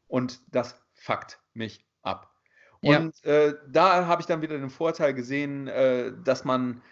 Und 0.08 0.40
das 0.50 0.80
fuckt 0.94 1.38
mich 1.54 1.84
ab. 2.02 2.34
Und 2.80 3.14
ja. 3.24 3.30
äh, 3.30 3.54
da 3.68 4.06
habe 4.06 4.22
ich 4.22 4.26
dann 4.26 4.42
wieder 4.42 4.58
den 4.58 4.70
Vorteil 4.70 5.14
gesehen, 5.14 5.68
äh, 5.68 6.12
dass 6.24 6.44
man 6.44 6.82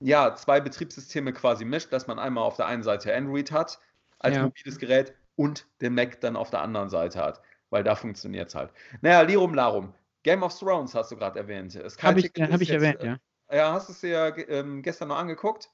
ja 0.00 0.34
zwei 0.34 0.60
Betriebssysteme 0.60 1.32
quasi 1.32 1.64
mischt, 1.64 1.92
dass 1.92 2.06
man 2.06 2.18
einmal 2.18 2.44
auf 2.44 2.56
der 2.56 2.66
einen 2.66 2.82
Seite 2.82 3.14
Android 3.14 3.50
hat 3.50 3.80
als 4.18 4.36
ja. 4.36 4.42
mobiles 4.42 4.78
Gerät 4.78 5.14
und 5.36 5.66
den 5.80 5.94
Mac 5.94 6.20
dann 6.20 6.36
auf 6.36 6.50
der 6.50 6.62
anderen 6.62 6.88
Seite 6.88 7.20
hat, 7.20 7.40
weil 7.70 7.82
da 7.82 7.94
funktioniert 7.94 8.48
es 8.48 8.54
halt. 8.54 8.72
Naja, 9.00 9.22
Lirum 9.22 9.54
Larum. 9.54 9.94
Game 10.22 10.42
of 10.42 10.58
Thrones 10.58 10.94
hast 10.94 11.12
du 11.12 11.16
gerade 11.16 11.38
erwähnt. 11.38 11.74
Habe 12.02 12.20
ich, 12.20 12.32
hab 12.40 12.60
ich 12.60 12.68
jetzt, 12.68 12.82
erwähnt, 12.82 13.02
ja. 13.02 13.18
Äh, 13.48 13.58
ja, 13.58 13.72
hast 13.72 13.88
du 13.88 13.92
es 13.92 14.00
dir 14.00 14.34
ähm, 14.48 14.82
gestern 14.82 15.08
noch 15.08 15.18
angeguckt? 15.18 15.70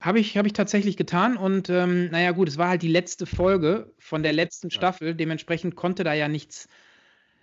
Habe 0.00 0.20
ich, 0.20 0.36
hab 0.36 0.46
ich 0.46 0.52
tatsächlich 0.52 0.96
getan 0.96 1.36
und 1.36 1.70
ähm, 1.70 2.10
naja 2.10 2.32
gut, 2.32 2.48
es 2.48 2.58
war 2.58 2.68
halt 2.68 2.82
die 2.82 2.88
letzte 2.88 3.24
Folge 3.24 3.94
von 3.98 4.22
der 4.22 4.34
letzten 4.34 4.70
Staffel, 4.70 5.14
dementsprechend 5.14 5.74
konnte 5.74 6.04
da 6.04 6.12
ja 6.12 6.28
nichts, 6.28 6.68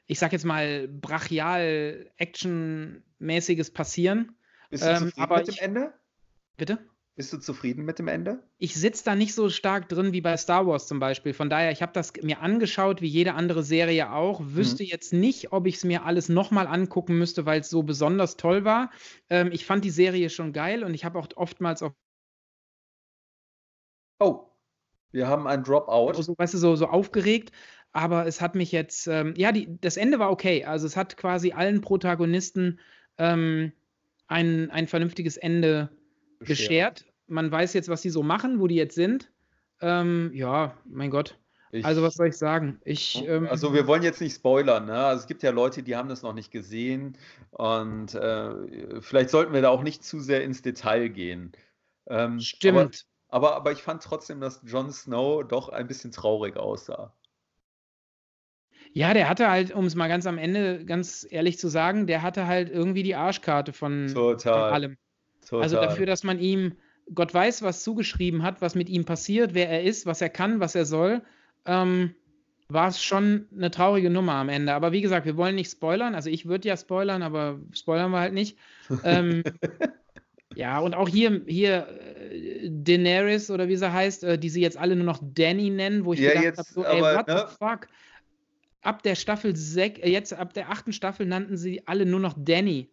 ich 0.05 0.19
sag 0.19 0.33
jetzt 0.33 0.45
mal, 0.45 0.87
brachial, 0.87 2.11
actionmäßiges 2.17 3.71
passieren. 3.71 4.35
Bist 4.69 4.83
du 4.83 4.89
ähm, 4.89 4.97
zufrieden 4.97 5.21
aber 5.21 5.37
mit 5.37 5.47
dem 5.47 5.55
Ende? 5.57 5.93
Bitte? 6.57 6.79
Bist 7.15 7.31
du 7.31 7.37
zufrieden 7.37 7.85
mit 7.85 7.99
dem 7.99 8.07
Ende? 8.07 8.41
Ich 8.57 8.73
sitze 8.73 9.03
da 9.05 9.13
nicht 9.13 9.35
so 9.35 9.49
stark 9.49 9.87
drin 9.87 10.13
wie 10.13 10.21
bei 10.21 10.35
Star 10.35 10.65
Wars 10.65 10.87
zum 10.87 10.99
Beispiel. 10.99 11.33
Von 11.33 11.47
daher, 11.47 11.71
ich 11.71 11.83
habe 11.83 11.91
das 11.93 12.13
mir 12.23 12.41
angeschaut, 12.41 13.01
wie 13.01 13.07
jede 13.07 13.35
andere 13.35 13.61
Serie 13.61 14.11
auch. 14.11 14.41
Wüsste 14.43 14.81
mhm. 14.81 14.89
jetzt 14.89 15.13
nicht, 15.13 15.51
ob 15.51 15.67
ich 15.67 15.75
es 15.75 15.83
mir 15.83 16.05
alles 16.05 16.27
nochmal 16.27 16.65
angucken 16.65 17.19
müsste, 17.19 17.45
weil 17.45 17.61
es 17.61 17.69
so 17.69 17.83
besonders 17.83 18.35
toll 18.35 18.65
war. 18.65 18.89
Ähm, 19.29 19.51
ich 19.51 19.67
fand 19.67 19.85
die 19.85 19.91
Serie 19.91 20.31
schon 20.31 20.53
geil 20.53 20.83
und 20.83 20.95
ich 20.95 21.05
habe 21.05 21.19
auch 21.19 21.27
oftmals 21.35 21.83
auf 21.83 21.93
Oh, 24.23 24.49
wir 25.11 25.27
haben 25.27 25.47
ein 25.47 25.63
Dropout. 25.63 26.13
So, 26.21 26.35
weißt 26.37 26.53
du, 26.53 26.57
so, 26.57 26.75
so 26.75 26.87
aufgeregt. 26.87 27.51
Aber 27.91 28.25
es 28.25 28.41
hat 28.41 28.55
mich 28.55 28.71
jetzt, 28.71 29.07
ähm, 29.07 29.35
ja, 29.37 29.51
die, 29.51 29.77
das 29.79 29.97
Ende 29.97 30.17
war 30.17 30.31
okay. 30.31 30.65
Also 30.65 30.87
es 30.87 30.97
hat 30.97 31.15
quasi 31.15 31.51
allen 31.51 31.81
Protagonisten 31.81 32.79
ähm, 33.19 33.71
ein, 34.27 34.71
ein 34.71 34.87
vernünftiges 34.87 35.37
Ende 35.37 35.89
beschert. 36.39 36.57
beschert. 36.57 37.05
Man 37.27 37.51
weiß 37.51 37.73
jetzt, 37.73 37.89
was 37.89 38.01
sie 38.01 38.09
so 38.09 38.23
machen, 38.23 38.59
wo 38.59 38.67
die 38.67 38.75
jetzt 38.75 38.95
sind. 38.95 39.31
Ähm, 39.81 40.31
ja, 40.33 40.75
mein 40.85 41.11
Gott. 41.11 41.37
Ich, 41.71 41.85
also 41.85 42.03
was 42.03 42.15
soll 42.15 42.27
ich 42.27 42.37
sagen? 42.37 42.79
Ich, 42.85 43.23
ähm, 43.27 43.47
also 43.47 43.73
wir 43.73 43.87
wollen 43.87 44.03
jetzt 44.03 44.21
nicht 44.21 44.35
spoilern. 44.35 44.85
Ne? 44.85 44.93
Also 44.93 45.21
es 45.21 45.27
gibt 45.27 45.43
ja 45.43 45.51
Leute, 45.51 45.83
die 45.83 45.95
haben 45.95 46.09
das 46.09 46.21
noch 46.21 46.33
nicht 46.33 46.51
gesehen 46.51 47.17
und 47.49 48.13
äh, 48.13 49.01
vielleicht 49.01 49.29
sollten 49.31 49.53
wir 49.53 49.61
da 49.61 49.69
auch 49.69 49.83
nicht 49.83 50.03
zu 50.03 50.19
sehr 50.19 50.43
ins 50.43 50.61
Detail 50.61 51.09
gehen. 51.09 51.51
Ähm, 52.07 52.39
Stimmt. 52.39 53.05
Aber, 53.33 53.55
aber 53.55 53.71
ich 53.71 53.81
fand 53.81 54.03
trotzdem, 54.03 54.39
dass 54.39 54.61
Jon 54.63 54.91
Snow 54.91 55.43
doch 55.43 55.69
ein 55.69 55.87
bisschen 55.87 56.11
traurig 56.11 56.55
aussah. 56.55 57.15
Ja, 58.91 59.15
der 59.15 59.27
hatte 59.27 59.49
halt, 59.49 59.73
um 59.73 59.85
es 59.85 59.95
mal 59.95 60.07
ganz 60.07 60.27
am 60.27 60.37
Ende 60.37 60.85
ganz 60.85 61.25
ehrlich 61.27 61.57
zu 61.57 61.67
sagen, 61.67 62.05
der 62.05 62.21
hatte 62.21 62.45
halt 62.45 62.69
irgendwie 62.69 63.01
die 63.01 63.15
Arschkarte 63.15 63.73
von, 63.73 64.07
von 64.09 64.45
allem. 64.45 64.97
Total. 65.41 65.63
Also 65.63 65.77
dafür, 65.77 66.05
dass 66.05 66.23
man 66.23 66.37
ihm 66.37 66.73
Gott 67.15 67.33
weiß, 67.33 67.63
was 67.63 67.81
zugeschrieben 67.81 68.43
hat, 68.43 68.61
was 68.61 68.75
mit 68.75 68.87
ihm 68.87 69.03
passiert, 69.03 69.55
wer 69.55 69.67
er 69.67 69.81
ist, 69.81 70.05
was 70.05 70.21
er 70.21 70.29
kann, 70.29 70.59
was 70.59 70.75
er 70.75 70.85
soll, 70.85 71.23
ähm, 71.65 72.13
war 72.69 72.89
es 72.89 73.03
schon 73.03 73.47
eine 73.51 73.71
traurige 73.71 74.11
Nummer 74.11 74.33
am 74.33 74.49
Ende. 74.49 74.75
Aber 74.75 74.91
wie 74.91 75.01
gesagt, 75.01 75.25
wir 75.25 75.37
wollen 75.37 75.55
nicht 75.55 75.71
spoilern. 75.71 76.13
Also 76.13 76.29
ich 76.29 76.45
würde 76.45 76.67
ja 76.67 76.77
spoilern, 76.77 77.23
aber 77.23 77.59
spoilern 77.71 78.11
wir 78.11 78.19
halt 78.19 78.35
nicht. 78.35 78.59
Ähm, 79.03 79.43
Ja, 80.55 80.79
und 80.79 80.93
auch 80.93 81.09
hier, 81.09 81.41
hier 81.47 81.87
äh, 82.31 82.69
Daenerys 82.69 83.49
oder 83.49 83.67
wie 83.67 83.75
sie 83.77 83.91
heißt, 83.91 84.23
äh, 84.23 84.37
die 84.37 84.49
sie 84.49 84.61
jetzt 84.61 84.77
alle 84.77 84.95
nur 84.95 85.05
noch 85.05 85.19
Danny 85.21 85.69
nennen, 85.69 86.05
wo 86.05 86.13
ich 86.13 86.19
Ja, 86.19 86.33
gedacht 86.33 86.57
habe, 86.57 86.67
so, 86.73 86.83
ey, 86.85 86.99
aber, 86.99 87.15
what 87.15 87.25
ne? 87.27 87.47
the 87.49 87.55
fuck? 87.57 87.87
Ab 88.81 89.01
der 89.03 89.15
Staffel 89.15 89.55
6, 89.55 89.99
äh, 89.99 90.09
jetzt 90.09 90.33
ab 90.33 90.53
der 90.53 90.69
achten 90.69 90.93
Staffel 90.93 91.25
nannten 91.25 91.57
sie 91.57 91.87
alle 91.87 92.05
nur 92.05 92.19
noch 92.19 92.35
Danny. 92.37 92.91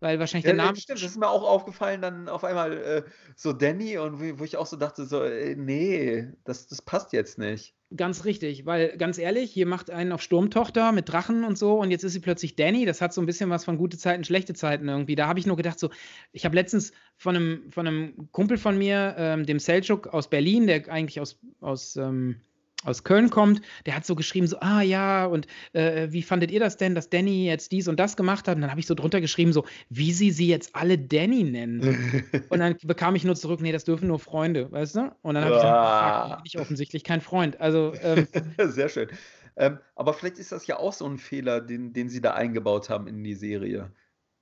Weil 0.00 0.18
wahrscheinlich 0.18 0.44
Ja, 0.44 0.52
der 0.52 0.64
Name. 0.64 0.76
stimmt, 0.76 1.02
das 1.02 1.10
ist 1.10 1.16
mir 1.18 1.28
auch 1.28 1.42
aufgefallen, 1.42 2.02
dann 2.02 2.28
auf 2.28 2.44
einmal 2.44 2.72
äh, 2.76 3.02
so 3.36 3.52
Danny 3.52 3.96
und 3.98 4.20
wo, 4.20 4.38
wo 4.40 4.44
ich 4.44 4.56
auch 4.56 4.66
so 4.66 4.76
dachte, 4.76 5.06
so, 5.06 5.22
äh, 5.22 5.54
nee, 5.56 6.28
das, 6.44 6.66
das 6.66 6.82
passt 6.82 7.12
jetzt 7.12 7.38
nicht. 7.38 7.74
Ganz 7.96 8.24
richtig, 8.24 8.66
weil 8.66 8.96
ganz 8.96 9.18
ehrlich, 9.18 9.52
hier 9.52 9.66
macht 9.66 9.88
einen 9.90 10.10
auf 10.10 10.20
Sturmtochter 10.20 10.90
mit 10.90 11.08
Drachen 11.08 11.44
und 11.44 11.56
so 11.56 11.80
und 11.80 11.90
jetzt 11.92 12.02
ist 12.02 12.12
sie 12.12 12.20
plötzlich 12.20 12.56
Danny. 12.56 12.84
Das 12.86 13.00
hat 13.00 13.14
so 13.14 13.20
ein 13.20 13.26
bisschen 13.26 13.50
was 13.50 13.64
von 13.64 13.78
gute 13.78 13.96
Zeiten, 13.96 14.24
schlechte 14.24 14.52
Zeiten 14.54 14.88
irgendwie. 14.88 15.14
Da 15.14 15.28
habe 15.28 15.38
ich 15.38 15.46
nur 15.46 15.56
gedacht, 15.56 15.78
so, 15.78 15.90
ich 16.32 16.44
habe 16.44 16.56
letztens 16.56 16.92
von 17.16 17.36
einem, 17.36 17.70
von 17.70 17.86
einem 17.86 18.28
Kumpel 18.32 18.58
von 18.58 18.76
mir, 18.76 19.14
ähm, 19.16 19.46
dem 19.46 19.58
Selçuk 19.58 20.08
aus 20.08 20.28
Berlin, 20.28 20.66
der 20.66 20.88
eigentlich 20.88 21.20
aus, 21.20 21.38
aus, 21.60 21.94
ähm, 21.96 22.40
aus 22.84 23.02
Köln 23.04 23.30
kommt, 23.30 23.60
der 23.86 23.96
hat 23.96 24.06
so 24.06 24.14
geschrieben, 24.14 24.46
so, 24.46 24.58
ah 24.60 24.82
ja, 24.82 25.26
und 25.26 25.46
äh, 25.72 26.08
wie 26.10 26.22
fandet 26.22 26.50
ihr 26.50 26.60
das 26.60 26.76
denn, 26.76 26.94
dass 26.94 27.10
Danny 27.10 27.46
jetzt 27.46 27.72
dies 27.72 27.88
und 27.88 27.98
das 27.98 28.16
gemacht 28.16 28.46
hat? 28.48 28.56
Und 28.56 28.62
dann 28.62 28.70
habe 28.70 28.80
ich 28.80 28.86
so 28.86 28.94
drunter 28.94 29.20
geschrieben, 29.20 29.52
so, 29.52 29.64
wie 29.88 30.12
sie 30.12 30.30
sie 30.30 30.48
jetzt 30.48 30.74
alle 30.76 30.98
Danny 30.98 31.44
nennen. 31.44 32.22
Und 32.50 32.58
dann 32.60 32.76
bekam 32.82 33.14
ich 33.16 33.24
nur 33.24 33.34
zurück, 33.36 33.60
nee, 33.60 33.72
das 33.72 33.84
dürfen 33.84 34.08
nur 34.08 34.18
Freunde, 34.18 34.70
weißt 34.70 34.96
du? 34.96 35.12
Und 35.22 35.34
dann 35.34 35.44
habe 35.44 35.56
ich 35.56 35.62
Ah. 35.62 35.62
gesagt, 35.62 36.28
fuck, 36.28 36.36
bin 36.38 36.46
ich 36.46 36.58
offensichtlich 36.58 37.04
kein 37.04 37.20
Freund. 37.20 37.60
Also, 37.60 37.92
ähm, 38.02 38.28
Sehr 38.58 38.88
schön. 38.88 39.08
Ähm, 39.56 39.78
aber 39.94 40.14
vielleicht 40.14 40.38
ist 40.38 40.52
das 40.52 40.66
ja 40.66 40.78
auch 40.78 40.92
so 40.92 41.06
ein 41.06 41.18
Fehler, 41.18 41.60
den, 41.60 41.92
den 41.92 42.08
sie 42.08 42.20
da 42.20 42.34
eingebaut 42.34 42.90
haben 42.90 43.06
in 43.06 43.22
die 43.22 43.34
Serie. 43.34 43.92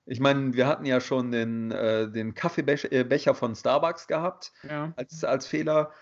Ich 0.07 0.21
meine, 0.21 0.55
wir 0.55 0.67
hatten 0.67 0.85
ja 0.85 1.01
schon 1.01 1.31
den, 1.31 1.71
äh, 1.71 2.11
den 2.11 2.35
Kaffeebecher 2.35 2.91
äh, 2.91 3.35
von 3.35 3.55
Starbucks 3.55 4.09
gehabt 4.09 4.53
ja. 4.69 4.93
als, 4.97 5.23
als 5.23 5.47
Fehler. 5.47 5.93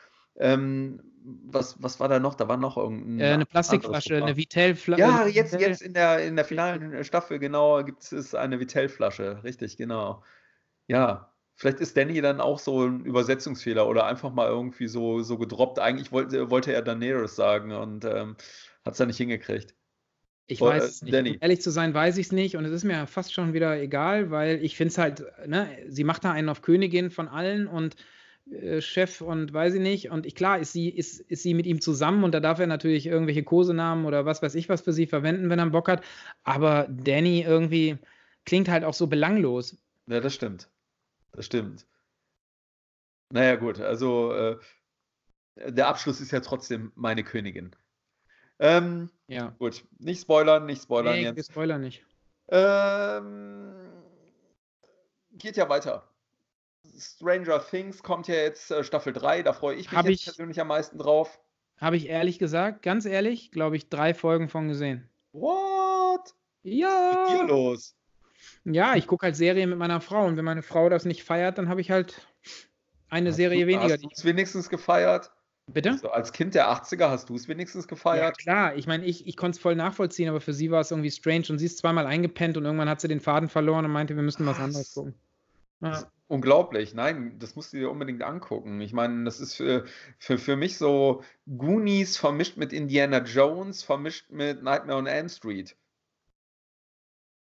Ähm, 0.40 1.00
was, 1.23 1.80
was 1.82 2.00
war 2.00 2.09
da 2.09 2.18
noch? 2.18 2.35
Da 2.35 2.49
war 2.49 2.56
noch 2.56 2.76
irgendein. 2.76 3.20
Äh, 3.20 3.35
eine 3.35 3.47
Plastikflasche, 3.47 4.16
eine 4.16 4.37
Vitell-Flasche. 4.37 5.00
Ja, 5.00 5.26
jetzt, 5.26 5.52
jetzt 5.52 5.82
in 5.82 5.94
der, 5.94 6.25
in 6.25 6.37
der 6.37 6.44
finalen 6.44 7.04
Staffel, 7.04 7.38
genau, 7.38 7.85
gibt 7.85 8.11
es 8.12 8.35
eine 8.35 8.59
Vitell-Flasche. 8.59 9.44
Richtig, 9.44 9.76
genau. 9.76 10.23
Ja, 10.88 11.32
vielleicht 11.54 11.80
ist 11.80 11.97
Danny 11.97 12.20
dann 12.20 12.40
auch 12.40 12.59
so 12.59 12.87
ein 12.87 13.04
Übersetzungsfehler 13.04 13.87
oder 13.87 14.06
einfach 14.06 14.32
mal 14.32 14.49
irgendwie 14.49 14.88
so, 14.88 15.23
so 15.23 15.38
gedroppt. 15.38 15.78
Eigentlich 15.78 16.11
wollte, 16.11 16.50
wollte 16.50 16.73
er 16.73 16.82
Daenerys 16.82 17.37
sagen 17.37 17.73
und 17.73 18.04
ähm, 18.06 18.37
hat 18.85 18.92
es 18.92 18.99
dann 18.99 19.09
nicht 19.09 19.18
hingekriegt. 19.18 19.75
Ich 20.47 20.61
weiß 20.61 20.82
äh, 20.82 20.87
es 20.87 21.02
nicht. 21.02 21.14
Danny. 21.14 21.30
Um 21.32 21.38
ehrlich 21.40 21.61
zu 21.61 21.70
sein, 21.70 21.94
weiß 21.94 22.16
ich 22.16 22.26
es 22.26 22.32
nicht. 22.32 22.56
Und 22.56 22.64
es 22.64 22.73
ist 22.73 22.85
mir 22.85 23.06
fast 23.06 23.32
schon 23.32 23.52
wieder 23.52 23.80
egal, 23.80 24.30
weil 24.30 24.64
ich 24.64 24.76
finde 24.76 24.92
es 24.92 24.99
halt, 24.99 25.25
ne, 25.47 25.68
sie 25.87 26.02
macht 26.02 26.25
da 26.25 26.32
einen 26.32 26.49
auf 26.49 26.62
Königin 26.62 27.11
von 27.11 27.28
allen 27.28 27.68
und 27.68 27.94
Chef 28.80 29.21
und 29.21 29.52
weiß 29.52 29.75
ich 29.75 29.80
nicht. 29.80 30.11
Und 30.11 30.26
ich, 30.26 30.35
klar, 30.35 30.59
ist 30.59 30.73
sie, 30.73 30.88
ist, 30.88 31.21
ist 31.21 31.42
sie 31.42 31.54
mit 31.54 31.66
ihm 31.66 31.80
zusammen 31.80 32.25
und 32.25 32.33
da 32.33 32.40
darf 32.40 32.59
er 32.59 32.66
natürlich 32.66 33.07
irgendwelche 33.07 33.45
Kosenamen 33.45 34.07
oder 34.07 34.25
was 34.26 34.42
weiß 34.42 34.54
ich 34.57 34.69
was 34.69 34.80
für 34.80 34.92
sie 34.92 35.07
verwenden, 35.07 35.50
wenn 35.50 35.59
er 35.59 35.66
Bock 35.71 35.88
hat. 35.88 36.02
Aber 36.42 36.87
Danny 36.90 37.42
irgendwie 37.42 37.99
klingt 38.45 38.69
halt 38.69 38.85
auch 38.85 38.95
so 38.95 39.07
belanglos. 39.07 39.76
Ja, 40.07 40.21
das 40.21 40.35
stimmt. 40.35 40.69
Das 41.33 41.47
stimmt. 41.47 41.87
Naja, 43.33 43.54
gut, 43.54 43.80
also 43.80 44.33
äh, 44.33 44.59
der 45.57 45.87
Abschluss 45.87 46.21
ist 46.21 46.33
ja 46.33 46.40
trotzdem 46.40 46.90
meine 46.97 47.23
Königin. 47.23 47.71
Ähm, 48.59 49.11
Ja. 49.28 49.54
gut, 49.59 49.85
nicht 49.99 50.23
spoilern, 50.23 50.66
nicht 50.66 50.83
spoilern 50.83 51.14
Nee, 51.14 51.23
wir 51.26 51.33
jetzt. 51.35 51.50
spoilern 51.52 51.80
nicht. 51.80 52.04
Ähm, 52.49 53.73
geht 55.33 55.57
ja 55.57 55.69
weiter. 55.69 56.09
Stranger 57.00 57.64
Things 57.64 58.02
kommt 58.02 58.28
ja 58.28 58.35
jetzt 58.35 58.71
äh, 58.71 58.85
Staffel 58.85 59.12
3, 59.12 59.42
da 59.42 59.52
freue 59.52 59.75
ich 59.76 59.90
mich 59.90 60.07
ich- 60.07 60.25
persönlich 60.25 60.61
am 60.61 60.69
meisten 60.69 60.99
drauf. 60.99 61.40
Habe 61.78 61.97
ich 61.97 62.09
ehrlich 62.09 62.38
gesagt, 62.38 62.83
ganz 62.83 63.07
ehrlich, 63.07 63.50
glaube 63.52 63.76
ich, 63.76 63.88
drei 63.88 64.12
Folgen 64.12 64.49
von 64.50 64.69
gesehen. 64.69 65.09
What? 65.33 66.21
Was 66.21 66.35
ist 66.64 66.64
mit 66.64 66.75
dir 66.75 67.37
Ja. 67.38 67.42
los? 67.47 67.97
Ja, 68.64 68.95
ich 68.97 69.07
gucke 69.07 69.25
halt 69.26 69.37
Serien 69.37 69.71
mit 69.71 69.78
meiner 69.78 70.00
Frau 70.00 70.26
und 70.26 70.37
wenn 70.37 70.45
meine 70.45 70.62
Frau 70.62 70.88
das 70.90 71.04
nicht 71.07 71.25
feiert, 71.25 71.57
dann 71.59 71.69
habe 71.71 71.80
ich 71.80 71.90
halt 71.90 72.26
eine 73.09 73.30
Hast 73.30 73.37
Serie 73.37 73.62
du, 73.62 73.66
weniger. 73.69 73.95
Hast 73.95 74.04
du 74.04 74.09
es 74.12 74.25
wenigstens 74.25 74.69
gefeiert? 74.69 75.30
Bitte? 75.66 75.90
Also 75.92 76.11
als 76.11 76.33
Kind 76.33 76.54
der 76.54 76.69
80er 76.71 77.09
hast 77.11 77.28
du 77.28 77.37
es 77.37 77.47
wenigstens 77.49 77.85
Ja, 77.85 77.88
gefeiert? 77.88 78.38
klar. 78.38 78.75
Ich 78.76 78.87
meine, 78.87 79.04
ich, 79.04 79.26
ich 79.26 79.37
konnte 79.37 79.57
es 79.57 79.62
voll 79.62 79.76
nachvollziehen, 79.76 80.28
aber 80.28 80.40
für 80.40 80.52
sie 80.52 80.71
war 80.71 80.80
es 80.80 80.90
irgendwie 80.90 81.11
strange 81.11 81.45
und 81.50 81.59
sie 81.59 81.66
ist 81.66 81.78
zweimal 81.78 82.07
eingepennt 82.07 82.57
und 82.57 82.64
irgendwann 82.64 82.88
hat 82.88 83.00
sie 83.00 83.09
den 83.09 83.21
Faden 83.21 83.49
verloren 83.49 83.85
und 83.85 83.90
meinte, 83.92 84.16
wir 84.16 84.23
müssten 84.23 84.45
was 84.47 84.57
Was? 84.59 84.64
anderes 84.64 84.95
gucken. 84.95 85.14
Ja. 85.80 86.11
Unglaublich. 86.30 86.94
Nein, 86.94 87.38
das 87.38 87.56
musst 87.56 87.72
du 87.72 87.78
dir 87.78 87.90
unbedingt 87.90 88.22
angucken. 88.22 88.80
Ich 88.80 88.92
meine, 88.92 89.25
das 89.25 89.40
ist 89.40 89.54
für, 89.54 89.84
für, 90.18 90.38
für 90.38 90.56
mich 90.56 90.78
so 90.78 91.22
Goonies 91.46 92.16
vermischt 92.16 92.56
mit 92.56 92.72
Indiana 92.72 93.18
Jones, 93.18 93.82
vermischt 93.82 94.30
mit 94.30 94.62
Nightmare 94.62 94.99
on 94.99 95.06
Elm 95.06 95.28
Street. 95.28 95.76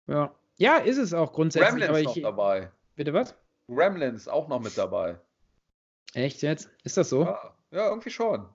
Ja. 0.07 0.33
ja, 0.57 0.77
ist 0.77 0.97
es 0.97 1.13
auch 1.13 1.33
grundsätzlich. 1.33 1.69
Gremlins 1.69 1.89
aber 1.89 2.01
noch 2.01 2.15
ich, 2.15 2.23
dabei. 2.23 2.71
bitte 2.95 3.13
was? 3.13 3.35
Gremlins 3.67 4.27
auch 4.27 4.47
noch 4.47 4.59
mit 4.59 4.77
dabei. 4.77 5.19
Echt 6.13 6.41
jetzt? 6.41 6.69
Ist 6.83 6.97
das 6.97 7.09
so? 7.09 7.25
Ja, 7.25 7.55
ja 7.71 7.89
irgendwie 7.89 8.09
schon. 8.09 8.49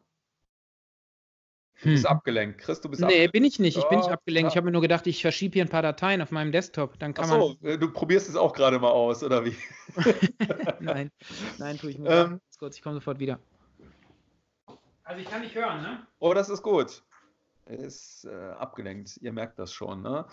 Du 1.81 1.87
Hm. 1.87 1.93
bist 1.93 2.07
abgelenkt. 2.07 2.59
Chris, 2.61 2.81
du 2.81 2.89
bist 2.89 3.01
Nee, 3.01 3.07
abgelenkt. 3.07 3.33
bin 3.33 3.45
ich 3.45 3.59
nicht. 3.59 3.77
Ich 3.77 3.85
bin 3.89 3.99
nicht 3.99 4.07
Ja, 4.09 4.15
abgelenkt. 4.15 4.49
Ich 4.51 4.55
ja. 4.55 4.59
habe 4.61 4.67
mir 4.67 4.73
nur 4.73 4.81
gedacht, 4.83 5.07
ich 5.07 5.21
verschiebe 5.23 5.55
hier 5.55 5.65
ein 5.65 5.69
paar 5.69 5.83
Dateien 5.83 6.23
auf 6.23 6.31
meinem 6.31 6.53
Desktop. 6.53 6.99
Dann 7.01 7.15
kann 7.15 7.25
Achso, 7.25 7.57
äh, 7.63 7.77
du 7.77 7.91
probierst 7.93 8.29
es 8.29 8.37
auch 8.37 8.53
gerade 8.53 8.79
mal 8.79 8.91
aus, 8.91 9.23
oder 9.25 9.45
wie? 9.45 9.57
man. 9.97 10.15
Nein, 10.81 11.11
nein, 11.59 11.79
tue 11.79 11.91
ich 11.91 11.99
nicht. 11.99 12.11
Ähm. 12.11 12.31
Ganz 12.31 12.59
kurz, 12.59 12.77
ich 12.77 12.83
komme 12.83 12.95
sofort 12.95 13.19
wieder. 13.19 13.39
Also 15.03 15.21
ich 15.21 15.29
kann 15.29 15.43
nicht 15.43 15.55
hören, 15.55 15.83
ne? 15.83 16.07
Oh, 16.21 16.33
das 16.33 16.49
ist 16.49 16.63
gut. 16.63 17.03
Er 17.67 17.79
ist 17.79 18.25
äh, 18.27 18.51
abgelenkt, 18.59 19.17
ihr 19.23 19.33
merkt 19.33 19.59
das 19.59 19.73
schon. 19.73 20.03
Ne? 20.03 20.27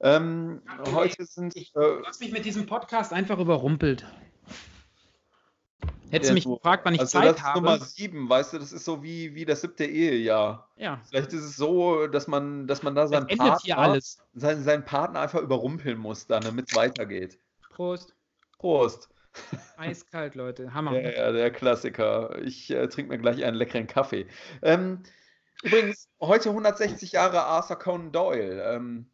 Ähm, 0.00 0.62
heute 0.92 1.24
sind. 1.26 1.54
Ich- 1.56 1.74
Äh, 1.76 1.80
Du 1.80 2.04
hast 2.06 2.20
mich 2.20 2.32
mit 2.32 2.44
diesem 2.44 2.66
Podcast 2.66 3.12
einfach 3.12 3.38
überrumpelt. 3.38 4.06
Hättest 6.10 6.30
du 6.30 6.34
mich 6.34 6.44
so- 6.44 6.56
gefragt, 6.56 6.84
wann 6.84 6.94
ich 6.94 7.00
also 7.00 7.18
Zeit 7.18 7.26
das 7.28 7.36
ist 7.36 7.42
habe. 7.44 7.60
Nummer 7.60 7.78
sieben, 7.78 8.28
weißt 8.28 8.54
du, 8.54 8.58
das 8.58 8.72
ist 8.72 8.84
so 8.84 9.02
wie, 9.02 9.34
wie 9.34 9.44
das 9.44 9.60
siebte 9.60 9.84
Ehejahr. 9.84 10.70
ja, 10.76 11.00
Vielleicht 11.08 11.32
ist 11.32 11.44
es 11.44 11.56
so, 11.56 12.06
dass 12.06 12.26
man, 12.26 12.66
dass 12.66 12.82
man 12.82 12.94
da 12.94 13.06
seinen 13.06 13.26
Partner. 13.26 13.98
Seinen, 14.34 14.62
seinen 14.62 14.84
Partner 14.84 15.20
einfach 15.20 15.40
überrumpeln 15.40 15.98
muss, 15.98 16.26
dann, 16.26 16.42
damit 16.42 16.68
es 16.70 16.74
weitergeht. 16.76 17.38
Prost. 17.70 18.14
Prost. 18.58 19.08
Eiskalt, 19.76 20.34
Leute. 20.34 20.72
Hammer. 20.74 20.98
Ja, 20.98 21.10
ja, 21.10 21.32
der 21.32 21.50
Klassiker. 21.50 22.38
Ich 22.42 22.70
äh, 22.70 22.88
trinke 22.88 23.12
mir 23.12 23.18
gleich 23.18 23.44
einen 23.44 23.56
leckeren 23.56 23.86
Kaffee. 23.86 24.26
Ähm, 24.62 25.02
übrigens, 25.62 26.08
heute 26.20 26.48
160 26.48 27.12
Jahre 27.12 27.42
Arthur 27.42 27.78
Conan 27.78 28.12
Doyle. 28.12 28.62
Ähm, 28.74 29.10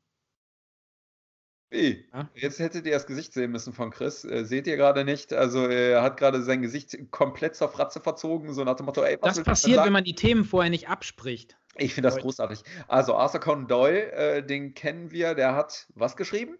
wie? 1.75 2.07
Ja. 2.15 2.31
Jetzt 2.35 2.59
hättet 2.59 2.87
ihr 2.87 2.93
das 2.93 3.07
Gesicht 3.07 3.35
sehen 3.35 3.51
müssen 3.51 3.73
von 3.75 3.91
Chris. 3.91 4.25
Äh, 4.25 4.45
seht 4.45 4.67
ihr 4.67 4.77
gerade 4.77 5.05
nicht. 5.05 5.35
Also 5.35 5.67
er 5.67 6.03
hat 6.03 6.17
gerade 6.17 6.43
sein 6.43 6.63
Gesicht 6.63 6.97
komplett 7.11 7.55
zur 7.57 7.69
Fratze 7.69 8.01
verzogen, 8.01 8.55
so 8.55 8.65
nach 8.65 8.77
dem 8.77 8.87
Motto, 8.87 9.03
ey, 9.03 9.19
was 9.21 9.37
Das 9.37 9.45
passiert, 9.45 9.85
wenn 9.85 9.93
man 9.93 10.05
die 10.05 10.15
Themen 10.15 10.45
vorher 10.45 10.71
nicht 10.71 10.89
abspricht. 10.89 11.59
Ich 11.77 11.93
finde 11.93 12.09
das 12.09 12.19
großartig. 12.19 12.63
Also 12.89 13.17
Arthur 13.17 13.41
Conan 13.41 13.67
Doyle, 13.67 14.13
äh, 14.13 14.47
den 14.47 14.75
kennen 14.75 15.11
wir, 15.11 15.35
der 15.35 15.55
hat 15.55 15.87
was 15.95 16.17
geschrieben? 16.17 16.57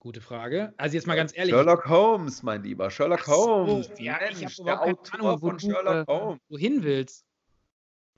Gute 0.00 0.20
Frage. 0.20 0.72
Also 0.76 0.94
jetzt 0.94 1.08
mal 1.08 1.16
ganz 1.16 1.36
ehrlich. 1.36 1.52
Sherlock 1.52 1.88
Holmes, 1.88 2.44
mein 2.44 2.62
Lieber. 2.62 2.88
Sherlock 2.88 3.24
so, 3.24 3.32
Holmes. 3.32 3.90
ja, 3.98 4.18
ich 4.30 4.38
Mensch, 4.38 4.58
habe 4.58 4.64
der 4.64 4.74
überhaupt 4.74 5.10
keine 5.10 5.22
Ahnung, 5.24 5.42
wo 5.42 5.48
von 5.48 5.58
du 5.58 5.70
Sherlock 5.70 6.08
äh, 6.08 6.12
Holmes. 6.12 6.40
wohin 6.48 6.82
willst. 6.84 7.24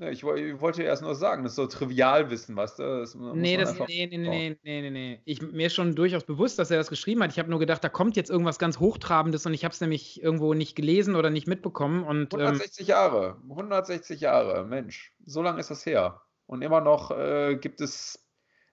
Ja, 0.01 0.09
ich, 0.09 0.25
woll- 0.25 0.39
ich 0.39 0.61
wollte 0.63 0.83
erst 0.83 1.03
nur 1.03 1.15
sagen, 1.15 1.43
das 1.43 1.53
ist 1.53 1.57
so 1.57 1.67
Trivialwissen, 1.67 2.57
weißt 2.57 2.79
du? 2.79 2.83
Das 3.01 3.15
Nee, 3.15 3.59
das, 3.59 3.79
nee, 3.79 4.07
nee, 4.07 4.17
nee, 4.17 4.57
nee, 4.63 4.81
nee, 4.81 4.91
nee. 4.91 5.21
Ich, 5.27 5.43
mir 5.43 5.67
ist 5.67 5.75
schon 5.75 5.95
durchaus 5.95 6.25
bewusst, 6.25 6.59
dass 6.59 6.71
er 6.71 6.79
das 6.79 6.89
geschrieben 6.89 7.23
hat. 7.23 7.33
Ich 7.33 7.39
habe 7.39 7.51
nur 7.51 7.59
gedacht, 7.59 7.85
da 7.85 7.91
kommt 7.91 8.17
jetzt 8.17 8.31
irgendwas 8.31 8.59
ganz 8.59 8.81
Hochtrabendes 8.81 9.45
und 9.45 9.53
ich 9.53 9.63
habe 9.63 9.73
es 9.75 9.81
nämlich 9.83 10.23
irgendwo 10.23 10.55
nicht 10.55 10.75
gelesen 10.75 11.17
oder 11.17 11.29
nicht 11.29 11.47
mitbekommen. 11.47 12.05
Und 12.05 12.33
ähm, 12.33 12.41
160 12.41 12.87
Jahre, 12.87 13.37
160 13.47 14.21
Jahre, 14.23 14.65
Mensch, 14.65 15.15
so 15.27 15.43
lange 15.43 15.61
ist 15.61 15.71
das 15.71 15.85
her. 15.85 16.23
Und 16.47 16.63
immer 16.63 16.81
noch 16.81 17.11
äh, 17.11 17.57
gibt 17.57 17.83
es, 17.83 18.27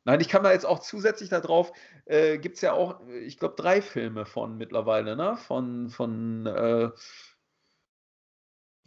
nein, 0.06 0.22
ich 0.22 0.30
kann 0.30 0.44
da 0.44 0.54
jetzt 0.54 0.66
auch 0.66 0.80
zusätzlich 0.80 1.28
darauf, 1.30 1.74
äh, 2.06 2.38
gibt 2.38 2.56
es 2.56 2.62
ja 2.62 2.72
auch, 2.72 3.06
äh, 3.10 3.20
ich 3.20 3.38
glaube, 3.38 3.56
drei 3.58 3.82
Filme 3.82 4.26
von 4.26 4.56
mittlerweile, 4.58 5.18
ne? 5.18 5.36
Von, 5.36 5.90
von, 5.90 6.46
äh, 6.46 6.90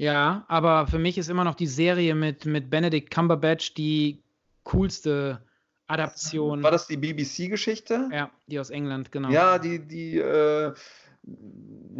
ja, 0.01 0.45
aber 0.49 0.87
für 0.87 0.99
mich 0.99 1.19
ist 1.19 1.29
immer 1.29 1.45
noch 1.45 1.55
die 1.55 1.67
Serie 1.67 2.15
mit, 2.15 2.47
mit 2.47 2.71
Benedict 2.71 3.11
Cumberbatch 3.11 3.75
die 3.75 4.23
coolste 4.65 5.45
Adaption. 5.89 6.63
war 6.63 6.71
das 6.71 6.87
die 6.87 6.97
BBC-Geschichte? 6.97 8.09
Ja, 8.13 8.31
die 8.47 8.59
aus 8.61 8.71
England, 8.71 9.13
genau. 9.13 9.29
Ja, 9.29 9.59
die, 9.59 9.79
die 9.87 10.17
äh, 10.19 10.73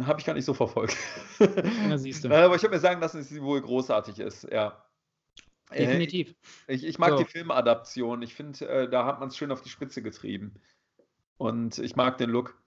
habe 0.01 0.19
ich 0.19 0.25
gar 0.25 0.33
nicht 0.33 0.45
so 0.45 0.53
verfolgt. 0.53 0.97
Ja, 1.89 1.97
siehst 1.97 2.23
du. 2.23 2.29
Nein, 2.29 2.43
Aber 2.43 2.55
ich 2.55 2.63
habe 2.63 2.73
mir 2.73 2.79
sagen 2.79 3.01
lassen, 3.01 3.17
dass 3.17 3.29
sie 3.29 3.41
wohl 3.41 3.61
großartig 3.61 4.19
ist, 4.19 4.47
ja. 4.51 4.83
Äh, 5.69 5.85
Definitiv. 5.85 6.35
Ich, 6.67 6.83
ich 6.83 6.97
mag 6.99 7.11
So. 7.11 7.17
die 7.17 7.25
Filmadaption. 7.25 8.21
Ich 8.21 8.33
finde, 8.33 8.67
äh, 8.67 8.89
da 8.89 9.05
hat 9.05 9.19
man 9.19 9.29
es 9.29 9.37
schön 9.37 9.51
auf 9.51 9.61
die 9.61 9.69
Spitze 9.69 10.01
getrieben. 10.01 10.55
Und 11.37 11.77
ich 11.79 11.95
mag 11.95 12.17
den 12.17 12.29
Look. 12.29 12.57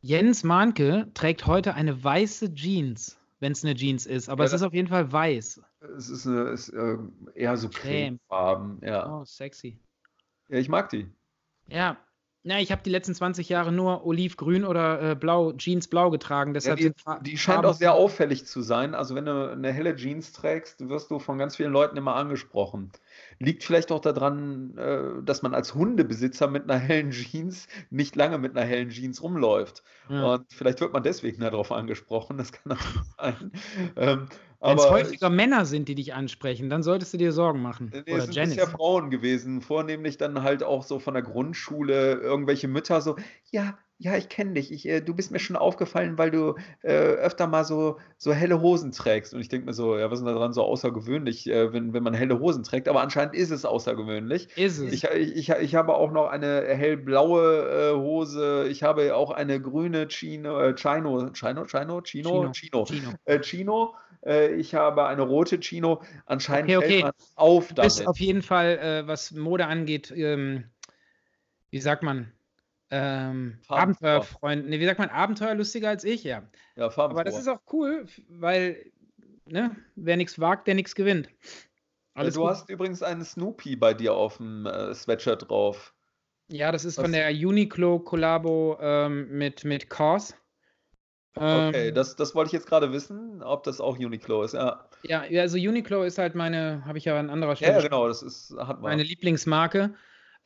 Jens 0.00 0.44
Mahnke 0.44 1.10
trägt 1.14 1.46
heute 1.46 1.74
eine 1.74 2.02
weiße 2.02 2.54
Jeans, 2.54 3.19
wenn 3.40 3.52
es 3.52 3.64
eine 3.64 3.74
Jeans 3.74 4.06
ist, 4.06 4.28
aber 4.28 4.44
Ja, 4.44 4.48
es 4.48 4.52
ist 4.52 4.62
auf 4.62 4.74
jeden 4.74 4.88
Fall 4.88 5.10
weiß. 5.10 5.60
Es 5.96 6.08
ist, 6.08 6.26
eine, 6.26 6.50
ist 6.50 6.68
äh, 6.68 6.96
eher 7.34 7.56
so 7.56 7.68
Creme. 7.68 8.18
cremefarben. 8.28 8.80
Ja. 8.84 9.20
Oh, 9.20 9.24
sexy. 9.24 9.78
ja, 10.48 10.58
ich 10.58 10.68
mag 10.68 10.88
die. 10.90 11.08
Ja, 11.68 11.96
na, 12.42 12.58
ich 12.58 12.72
habe 12.72 12.82
die 12.82 12.90
letzten 12.90 13.14
20 13.14 13.48
Jahre 13.50 13.70
nur 13.70 14.06
olivgrün 14.06 14.64
oder 14.64 15.10
äh, 15.10 15.14
blau, 15.14 15.52
Jeans 15.52 15.88
blau 15.88 16.10
getragen. 16.10 16.50
Ja, 16.50 16.54
Deshalb 16.54 16.76
die, 16.78 16.84
sind 16.84 17.00
Fa- 17.00 17.18
die 17.20 17.36
scheint 17.36 17.66
auch 17.66 17.74
sehr 17.74 17.92
auffällig 17.94 18.46
zu 18.46 18.62
sein. 18.62 18.94
Also 18.94 19.14
wenn 19.14 19.26
du 19.26 19.50
eine 19.52 19.72
helle 19.72 19.94
Jeans 19.94 20.32
trägst, 20.32 20.88
wirst 20.88 21.10
du 21.10 21.18
von 21.18 21.36
ganz 21.38 21.56
vielen 21.56 21.72
Leuten 21.72 21.96
immer 21.98 22.14
angesprochen. 22.16 22.92
Liegt 23.38 23.64
vielleicht 23.64 23.92
auch 23.92 24.00
daran, 24.00 24.76
äh, 24.76 25.22
dass 25.22 25.42
man 25.42 25.54
als 25.54 25.74
Hundebesitzer 25.74 26.48
mit 26.48 26.64
einer 26.64 26.78
hellen 26.78 27.10
Jeans 27.10 27.68
nicht 27.90 28.16
lange 28.16 28.38
mit 28.38 28.56
einer 28.56 28.66
hellen 28.66 28.90
Jeans 28.90 29.22
rumläuft. 29.22 29.82
Ja. 30.08 30.34
Und 30.34 30.52
vielleicht 30.52 30.80
wird 30.80 30.92
man 30.92 31.02
deswegen 31.02 31.40
darauf 31.40 31.72
angesprochen. 31.72 32.36
Das 32.36 32.52
kann 32.52 32.72
auch 32.72 32.78
sein. 33.18 33.52
Ähm, 33.96 34.28
Wenn 34.60 34.78
es 34.78 34.90
häufiger 34.90 35.30
Männer 35.30 35.64
sind, 35.64 35.88
die 35.88 35.94
dich 35.94 36.14
ansprechen, 36.14 36.68
dann 36.68 36.82
solltest 36.82 37.14
du 37.14 37.18
dir 37.18 37.32
Sorgen 37.32 37.62
machen. 37.62 37.90
Nee, 37.92 38.12
Oder 38.12 38.24
es 38.24 38.34
sind 38.34 38.44
bisher 38.44 38.66
Frauen 38.66 39.10
gewesen, 39.10 39.62
vornehmlich 39.62 40.18
dann 40.18 40.42
halt 40.42 40.62
auch 40.62 40.82
so 40.82 40.98
von 40.98 41.14
der 41.14 41.22
Grundschule, 41.22 42.14
irgendwelche 42.14 42.68
Mütter 42.68 43.00
so, 43.00 43.16
ja, 43.50 43.78
ja, 44.02 44.16
ich 44.16 44.30
kenne 44.30 44.54
dich, 44.54 44.72
ich, 44.72 44.88
äh, 44.88 45.02
du 45.02 45.14
bist 45.14 45.30
mir 45.30 45.38
schon 45.38 45.56
aufgefallen, 45.56 46.16
weil 46.16 46.30
du 46.30 46.54
äh, 46.82 46.90
öfter 46.90 47.46
mal 47.46 47.64
so, 47.64 47.98
so 48.16 48.32
helle 48.32 48.62
Hosen 48.62 48.92
trägst. 48.92 49.34
Und 49.34 49.42
ich 49.42 49.50
denke 49.50 49.66
mir 49.66 49.74
so, 49.74 49.98
ja, 49.98 50.10
was 50.10 50.20
ist 50.20 50.24
denn 50.24 50.34
daran 50.34 50.54
so 50.54 50.64
außergewöhnlich, 50.64 51.46
äh, 51.50 51.70
wenn, 51.74 51.92
wenn 51.92 52.02
man 52.02 52.14
helle 52.14 52.40
Hosen 52.40 52.64
trägt? 52.64 52.88
Aber 52.88 53.02
anscheinend 53.02 53.34
ist 53.34 53.50
es 53.50 53.66
außergewöhnlich. 53.66 54.56
Ist 54.56 54.78
es. 54.78 54.90
Ich, 54.90 55.04
ich, 55.04 55.50
ich, 55.50 55.74
habe 55.74 55.94
auch 55.94 56.12
noch 56.12 56.28
eine 56.28 56.62
hellblaue 56.66 57.90
äh, 57.92 57.94
Hose, 57.94 58.68
ich 58.70 58.82
habe 58.82 59.14
auch 59.14 59.32
eine 59.32 59.60
grüne 59.60 60.08
Chino, 60.08 60.58
äh, 60.58 60.74
Chino, 60.74 61.30
Chino, 61.34 61.66
Chino, 61.66 62.00
Chino, 62.00 62.52
Chino, 62.52 62.84
Chino. 62.86 63.38
Chino. 63.42 63.94
Äh, 64.24 64.54
ich 64.54 64.74
habe 64.74 65.08
eine 65.08 65.22
rote 65.22 65.60
Chino. 65.60 66.00
Anscheinend 66.24 66.74
Okay, 66.74 66.78
okay. 66.78 66.88
fällt 67.02 67.02
man 67.02 67.12
auf 67.34 67.68
Du 67.68 67.82
bist 67.82 67.98
damit. 67.98 68.08
auf 68.08 68.18
jeden 68.18 68.40
Fall, 68.40 69.02
was 69.06 69.32
Mode 69.32 69.66
angeht, 69.66 70.10
ähm, 70.16 70.64
wie 71.70 71.80
sagt 71.80 72.02
man, 72.02 72.32
ähm. 72.90 73.58
Abenteuerfreund, 73.68 74.68
nee, 74.68 74.80
wie 74.80 74.86
sagt 74.86 74.98
man, 74.98 75.08
Abenteuerlustiger 75.08 75.88
als 75.88 76.04
ich, 76.04 76.24
ja. 76.24 76.42
Ja. 76.76 76.90
Aber 76.96 77.24
das 77.24 77.38
ist 77.38 77.48
auch 77.48 77.60
cool, 77.72 78.06
weil, 78.28 78.92
ne, 79.46 79.76
wer 79.96 80.16
nichts 80.16 80.38
wagt, 80.38 80.66
der 80.66 80.74
nichts 80.74 80.94
gewinnt. 80.94 81.28
Alles 82.14 82.34
du 82.34 82.40
gut. 82.40 82.50
hast 82.50 82.68
übrigens 82.68 83.02
einen 83.02 83.24
Snoopy 83.24 83.76
bei 83.76 83.94
dir 83.94 84.14
auf 84.14 84.38
dem 84.38 84.66
äh, 84.66 84.94
Sweatshirt 84.94 85.48
drauf. 85.48 85.94
Ja, 86.48 86.72
das 86.72 86.84
ist 86.84 86.98
Was- 86.98 87.04
von 87.04 87.12
der 87.12 87.30
Uniqlo-Kollabo 87.30 88.78
ähm, 88.80 89.28
mit, 89.30 89.64
mit 89.64 89.88
Cause. 89.88 90.34
Okay, 91.36 91.88
Ähm, 91.88 91.94
das, 91.94 92.16
das 92.16 92.34
wollte 92.34 92.48
ich 92.48 92.52
jetzt 92.52 92.66
gerade 92.66 92.92
wissen, 92.92 93.40
ob 93.42 93.62
das 93.62 93.80
auch 93.80 93.96
Uniqlo 93.96 94.42
ist. 94.42 94.54
Ja, 94.54 94.88
ja, 95.02 95.24
also 95.40 95.56
Uniqlo 95.56 96.02
ist 96.02 96.18
halt 96.18 96.34
meine, 96.34 96.84
habe 96.84 96.98
ich 96.98 97.04
ja 97.04 97.18
an 97.18 97.30
anderer 97.30 97.54
Stelle 97.54 97.74
ja 97.74 97.80
genau, 97.80 98.08
das 98.08 98.22
ist, 98.22 98.52
hat 98.58 98.80
man. 98.80 98.90
meine 98.90 99.04
Lieblingsmarke, 99.04 99.94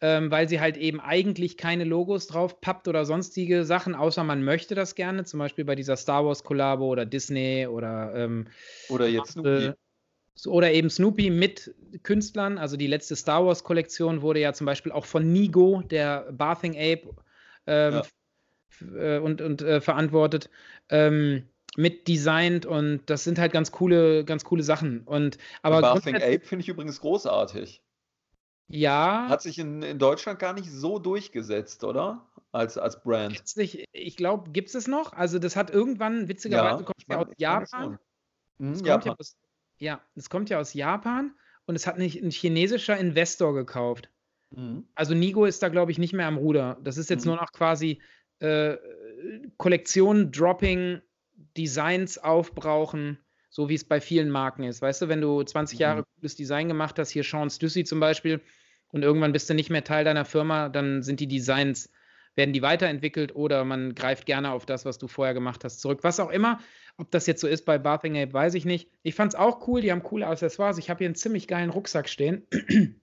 ähm, 0.04 0.30
weil 0.30 0.50
sie 0.50 0.61
halt 0.61 0.76
eben 0.76 1.00
eigentlich 1.00 1.56
keine 1.56 1.84
Logos 1.84 2.26
drauf 2.26 2.61
pappt 2.61 2.88
oder 2.88 3.06
sonstige 3.06 3.64
Sachen, 3.64 3.94
außer 3.94 4.23
man 4.23 4.44
möchte 4.44 4.75
das 4.75 4.96
gerne, 4.96 5.25
zum 5.25 5.38
Beispiel 5.38 5.64
bei 5.64 5.76
dieser 5.76 5.96
Star 5.96 6.26
Wars 6.26 6.44
Kollabo 6.44 6.88
oder 6.88 7.06
Disney 7.06 7.66
oder 7.66 8.14
ähm, 8.14 8.46
Oder 8.90 9.08
jetzt. 9.08 9.38
So, 10.37 10.50
oder 10.50 10.73
eben 10.73 10.90
Snoopy 10.90 11.30
mit 11.30 11.75
Künstlern. 12.02 12.58
Also 12.58 12.76
die 12.76 12.88
letzte 12.88 13.16
Star 13.16 13.46
Wars 13.46 13.64
Kollektion 13.64 14.20
wurde 14.20 14.40
ja 14.40 14.52
zum 14.52 14.66
Beispiel 14.66 14.92
auch 14.92 15.06
von 15.06 15.32
Nigo, 15.32 15.80
der 15.80 16.30
Bathing 16.32 16.73
Ape, 16.73 17.14
ähm, 17.66 18.02
Ja. 18.82 19.16
äh, 19.16 19.18
und, 19.20 19.40
und 19.40 19.62
äh, 19.62 19.80
verantwortet, 19.80 20.50
ähm, 20.90 21.44
mit 21.76 22.08
designt 22.08 22.66
und 22.66 23.00
das 23.06 23.25
sind 23.25 23.38
halt 23.38 23.52
ganz 23.52 23.73
coole, 23.73 24.25
ganz 24.26 24.44
coole 24.44 24.64
Sachen. 24.64 25.00
Und 25.06 25.38
aber 25.62 25.80
Bathing 25.80 26.16
Ape 26.16 26.40
finde 26.40 26.62
ich 26.62 26.68
übrigens 26.68 27.00
großartig. 27.00 27.80
Ja, 28.68 29.26
Hat 29.28 29.42
sich 29.42 29.59
in, 29.59 29.83
in 29.83 29.99
Deutschland 29.99 30.38
gar 30.38 30.52
nicht 30.52 30.71
so 30.71 30.99
durchgesetzt, 30.99 31.85
oder? 31.85 32.26
Als, 32.52 32.79
als 32.79 33.03
Brand. 33.03 33.37
Letztlich, 33.37 33.85
ich 33.92 34.16
glaube, 34.16 34.50
gibt 34.53 34.68
es 34.68 34.74
es 34.74 34.87
noch? 34.87 35.12
Also, 35.12 35.38
das 35.38 35.57
hat 35.57 35.70
irgendwann, 35.70 36.29
witzigerweise, 36.29 36.85
kommt 36.85 36.98
ich 36.98 37.07
ja 37.09 37.16
mein- 37.16 37.27
aus 37.27 37.33
ich 37.37 37.42
meine 37.46 37.61
Japan. 37.64 37.98
Mhm, 38.59 38.72
Es 38.72 38.79
kommt 38.79 38.87
ja, 38.87 38.94
Japan. 38.94 39.16
aus, 39.18 39.37
ja, 39.79 40.00
es 40.14 40.31
kommt 40.31 40.50
ja 40.50 40.61
aus 40.61 40.72
Japan 40.74 41.35
und 41.66 41.74
es 41.74 41.87
hat 41.87 41.98
nicht 41.98 42.22
ein 42.22 42.31
chinesischer 42.31 42.96
Investor 42.96 43.55
gekauft. 43.55 44.11
Mhm. 44.50 44.87
Also 44.94 45.14
Nigo 45.14 45.46
ist 45.46 45.62
da, 45.64 45.68
glaube 45.68 45.90
ich, 45.90 45.98
nicht 45.98 46.12
mehr 46.12 46.29
am 46.29 46.37
Ruder. 46.37 46.79
Das 46.83 46.96
ist 46.96 47.11
jetzt 47.11 47.24
Mhm. 47.24 47.33
nur 47.33 47.40
noch 47.40 47.50
quasi 47.53 48.00
äh, 48.38 48.77
Kollektion, 49.57 50.31
Dropping, 50.31 51.00
Designs 51.57 52.18
aufbrauchen, 52.18 53.18
so 53.55 53.69
wie 53.69 53.75
es 53.75 53.85
bei 53.85 54.01
vielen 54.01 54.31
Marken 54.31 54.64
ist. 54.64 54.83
Weißt 54.83 55.01
du, 55.01 55.09
wenn 55.09 55.21
du 55.21 55.40
20 55.40 55.79
Jahre 55.79 56.01
Mhm. 56.01 56.05
cooles 56.17 56.35
Design 56.35 56.67
gemacht 56.67 56.99
hast, 56.99 57.11
hier 57.11 57.23
Sean 57.23 57.51
Stussy 57.51 57.85
zum 57.85 58.01
Beispiel, 58.01 58.40
und 58.88 59.03
irgendwann 59.05 59.31
bist 59.31 59.49
du 59.49 59.55
nicht 59.55 59.71
mehr 59.71 59.85
Teil 59.85 60.05
deiner 60.05 60.25
Firma, 60.25 60.69
dann 60.69 61.05
sind 61.05 61.21
die 61.21 61.29
Designs, 61.29 61.88
werden 62.35 62.53
die 62.53 62.62
weiterentwickelt 62.62 63.37
oder 63.37 63.64
man 63.64 63.95
greift 63.95 64.27
gerne 64.27 64.51
auf 64.51 64.67
das, 64.67 64.85
was 64.85 64.99
du 64.99 65.07
vorher 65.07 65.35
gemacht 65.35 65.62
hast, 65.62 65.81
zurück. 65.81 66.01
Was 66.03 66.19
auch 66.19 66.31
immer. 66.31 66.59
Ob 66.97 67.12
das 67.12 67.29
jetzt 67.29 67.40
so 67.40 67.47
ist 67.47 67.64
bei 67.64 67.79
Bathing 67.79 68.19
Ape, 68.19 68.33
weiß 68.33 68.55
ich 68.55 68.64
nicht. 68.64 68.90
Ich 69.05 69.14
fand 69.14 69.33
es 69.35 69.38
auch 69.38 69.69
cool, 69.69 69.83
die 69.83 69.93
haben 69.93 70.03
coole 70.03 70.27
Accessoires. 70.27 70.79
Ich 70.79 70.90
habe 70.90 70.99
hier 70.99 71.07
einen 71.07 71.14
ziemlich 71.14 71.47
geilen 71.47 71.71
Rucksack 71.71 72.09
stehen. 72.09 72.45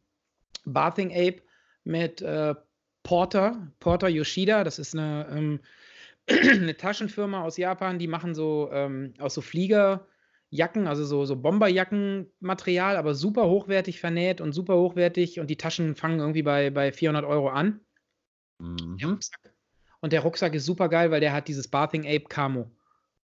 Bathing 0.65 1.11
Ape 1.11 1.41
mit 1.85 2.21
äh, 2.21 2.55
Porter, 3.03 3.71
Porter 3.79 4.09
Yoshida, 4.09 4.65
das 4.65 4.79
ist 4.79 4.95
eine, 4.95 5.27
ähm, 5.31 5.59
eine 6.29 6.75
Taschenfirma 6.75 7.41
aus 7.41 7.55
Japan, 7.57 7.99
die 7.99 8.07
machen 8.07 8.35
so 8.35 8.69
ähm, 8.71 9.13
aus 9.17 9.33
so 9.33 9.41
Fliegerjacken, 10.51 10.87
also 10.87 11.05
so, 11.05 11.25
so 11.25 11.35
Bomberjackenmaterial, 11.37 12.97
aber 12.97 13.15
super 13.15 13.45
hochwertig 13.47 13.99
vernäht 13.99 14.41
und 14.41 14.51
super 14.51 14.75
hochwertig 14.75 15.39
und 15.39 15.49
die 15.49 15.57
Taschen 15.57 15.95
fangen 15.95 16.19
irgendwie 16.19 16.43
bei, 16.43 16.69
bei 16.69 16.91
400 16.91 17.25
Euro 17.25 17.49
an. 17.49 17.79
Der 18.59 18.67
Mhm. 18.67 18.97
Rucksack. 19.03 19.53
Und 20.01 20.13
der 20.13 20.21
Rucksack 20.21 20.53
ist 20.53 20.65
super 20.65 20.89
geil, 20.89 21.11
weil 21.11 21.21
der 21.21 21.33
hat 21.33 21.47
dieses 21.47 21.67
Bathing 21.67 22.05
Ape 22.05 22.25
Camo. 22.27 22.69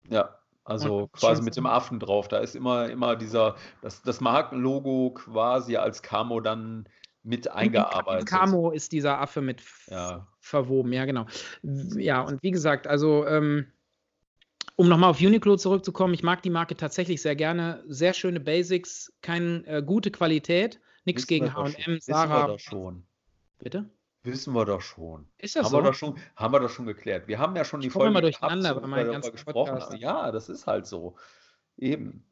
Ja, 0.10 0.38
also 0.64 1.04
Und 1.04 1.14
quasi 1.14 1.42
mit 1.44 1.56
dem 1.56 1.66
Affen 1.66 2.00
drauf. 2.00 2.28
Da 2.28 2.40
ist 2.40 2.56
immer, 2.56 2.90
immer 2.90 3.16
dieser, 3.16 3.56
das, 3.82 4.02
das 4.02 4.20
Markenlogo 4.22 5.12
quasi 5.12 5.78
als 5.78 6.02
Camo 6.02 6.40
dann 6.42 6.88
mit 7.24 7.50
eingearbeitet. 7.50 8.28
Camo 8.28 8.72
ist 8.72 8.92
dieser 8.92 9.20
Affe 9.20 9.42
mit 9.42 9.64
Ja. 9.88 10.28
verwoben, 10.40 10.92
ja, 10.92 11.06
genau. 11.06 11.26
Ja, 11.62 12.22
und 12.22 12.44
wie 12.44 12.52
gesagt, 12.52 12.86
also, 12.88 13.26
ähm, 13.28 13.72
um 14.76 14.88
nochmal 14.90 15.10
auf 15.12 15.20
Uniqlo 15.20 15.56
zurückzukommen, 15.58 16.14
ich 16.14 16.24
mag 16.24 16.42
die 16.42 16.50
Marke 16.50 16.76
tatsächlich 16.76 17.22
sehr 17.22 17.36
gerne. 17.36 17.84
Sehr 17.88 18.14
schöne 18.14 18.40
Basics, 18.40 19.14
keine 19.22 19.66
äh, 19.68 19.84
gute 19.84 20.12
Qualität, 20.12 20.80
nichts 21.06 21.28
gegen. 21.28 21.54
HM, 21.54 21.66
Wissen 21.66 21.88
wir 21.88 22.02
Sarah. 22.02 22.48
doch 22.48 22.60
schon. 22.60 23.04
Bitte? 23.60 23.90
Wissen 24.24 24.54
wir 24.54 24.66
doch 24.66 24.82
schon. 24.82 25.28
Ist 25.38 25.56
das 25.56 25.66
Haben 25.66 25.72
so? 25.72 25.78
wir, 25.78 25.84
doch 25.84 25.94
schon, 25.94 26.18
haben 26.36 26.54
wir 26.54 26.60
doch 26.62 26.70
schon 26.70 26.86
geklärt. 26.86 27.28
Wir 27.28 27.40
haben 27.40 27.56
ja 27.56 27.66
schon 27.66 27.82
die 27.82 27.88
Ich 27.88 27.94
komme 27.94 28.06
Folge 28.06 28.12
immer 28.14 28.22
durcheinander 28.22 28.70
gehabt, 28.70 28.82
bei 28.82 28.88
meinen 28.88 29.12
ganzen 29.12 29.32
gesprochen 29.34 29.54
Podcasts. 29.54 29.92
haben. 29.92 30.00
Ja, 30.02 30.32
das 30.32 30.48
ist 30.50 30.66
halt 30.66 30.88
so. 30.88 31.16
Eben. 31.78 32.24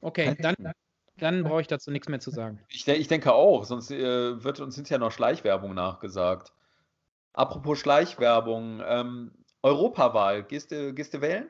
Okay, 0.00 0.36
dann, 0.40 0.56
dann 1.18 1.44
brauche 1.44 1.60
ich 1.60 1.66
dazu 1.68 1.90
nichts 1.90 2.08
mehr 2.08 2.18
zu 2.18 2.30
sagen. 2.30 2.60
Ich, 2.68 2.88
ich 2.88 3.08
denke 3.08 3.32
auch, 3.32 3.64
sonst 3.64 3.90
äh, 3.90 4.42
wird 4.42 4.58
uns 4.60 4.74
hinterher 4.74 4.98
noch 4.98 5.12
Schleichwerbung 5.12 5.74
nachgesagt. 5.74 6.52
Apropos 7.34 7.78
Schleichwerbung, 7.78 8.82
ähm, 8.84 9.30
Europawahl, 9.66 10.44
gehst 10.44 10.70
du, 10.70 10.94
gehst 10.94 11.14
du 11.14 11.20
wählen? 11.20 11.48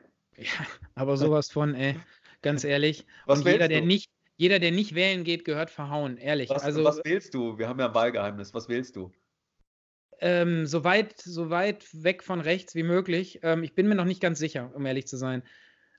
Aber 0.95 1.17
sowas 1.17 1.51
von, 1.51 1.75
ey, 1.75 1.95
ganz 2.41 2.63
ehrlich. 2.63 3.05
Was 3.25 3.39
und 3.39 3.45
jeder, 3.45 3.59
wählst 3.59 3.71
der 3.71 3.81
du? 3.81 3.87
nicht, 3.87 4.09
jeder, 4.37 4.59
der 4.59 4.71
nicht 4.71 4.95
wählen 4.95 5.23
geht, 5.23 5.45
gehört 5.45 5.69
verhauen, 5.69 6.17
ehrlich. 6.17 6.49
Was, 6.49 6.63
also, 6.63 6.83
was 6.83 7.03
wählst 7.03 7.33
du? 7.33 7.57
Wir 7.57 7.67
haben 7.67 7.79
ja 7.79 7.87
ein 7.87 7.95
Wahlgeheimnis. 7.95 8.53
Was 8.53 8.69
wählst 8.69 8.95
du? 8.95 9.11
ähm, 10.19 10.65
so, 10.65 10.83
weit, 10.83 11.19
so 11.21 11.49
weit 11.49 11.85
weg 11.93 12.23
von 12.23 12.41
rechts 12.41 12.75
wie 12.75 12.83
möglich. 12.83 13.39
Ähm, 13.43 13.63
ich 13.63 13.75
bin 13.75 13.87
mir 13.87 13.95
noch 13.95 14.05
nicht 14.05 14.21
ganz 14.21 14.39
sicher, 14.39 14.71
um 14.73 14.85
ehrlich 14.85 15.07
zu 15.07 15.17
sein. 15.17 15.43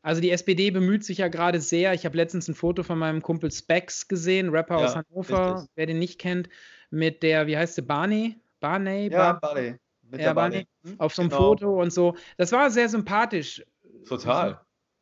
Also 0.02 0.20
die 0.20 0.30
SPD 0.30 0.70
bemüht 0.70 1.04
sich 1.04 1.18
ja 1.18 1.28
gerade 1.28 1.60
sehr. 1.60 1.92
Ich 1.92 2.04
habe 2.04 2.16
letztens 2.16 2.48
ein 2.48 2.54
Foto 2.54 2.82
von 2.82 2.98
meinem 2.98 3.20
Kumpel 3.22 3.50
Spex 3.50 4.08
gesehen, 4.08 4.50
Rapper 4.50 4.78
Ja, 4.78 4.86
aus 4.86 4.96
Hannover, 4.96 5.54
richtig. 5.54 5.70
wer 5.74 5.86
den 5.86 5.98
nicht 5.98 6.20
kennt, 6.20 6.48
mit 6.90 7.22
der, 7.22 7.46
wie 7.46 7.56
heißt 7.56 7.74
sie, 7.74 7.82
Barney? 7.82 8.40
Barney? 8.60 9.08
Ja, 9.10 9.32
Bar 9.32 9.40
Barney. 9.40 9.76
Mit 10.10 10.20
Ja, 10.20 10.32
der. 10.32 10.64
Hm? 10.84 10.94
auf 10.98 11.14
so 11.14 11.22
einem 11.22 11.30
Genau. 11.30 11.42
Foto 11.42 11.80
und 11.80 11.92
so. 11.92 12.14
Das 12.36 12.52
war 12.52 12.70
sehr 12.70 12.88
sympathisch. 12.88 13.64
Total. 14.06 14.60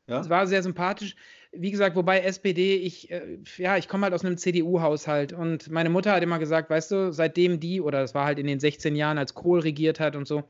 Ja? 0.08 0.20
Es 0.20 0.28
war 0.28 0.46
sehr 0.46 0.62
sympathisch. 0.62 1.16
Wie 1.52 1.70
gesagt, 1.70 1.96
wobei 1.96 2.20
SPD, 2.20 2.76
ich, 2.76 3.10
äh, 3.10 3.38
ja, 3.56 3.76
ich 3.76 3.88
komme 3.88 4.04
halt 4.04 4.14
aus 4.14 4.24
einem 4.24 4.36
CDU-Haushalt 4.36 5.32
und 5.32 5.70
meine 5.70 5.88
Mutter 5.88 6.12
hat 6.12 6.22
immer 6.22 6.38
gesagt, 6.38 6.68
weißt 6.70 6.90
du, 6.90 7.12
seitdem 7.12 7.60
die, 7.60 7.80
oder 7.80 8.00
das 8.00 8.14
war 8.14 8.26
halt 8.26 8.38
in 8.38 8.46
den 8.46 8.60
16 8.60 8.94
Jahren, 8.94 9.16
als 9.16 9.34
Kohl 9.34 9.60
regiert 9.60 9.98
hat 9.98 10.16
und 10.16 10.26
so, 10.28 10.44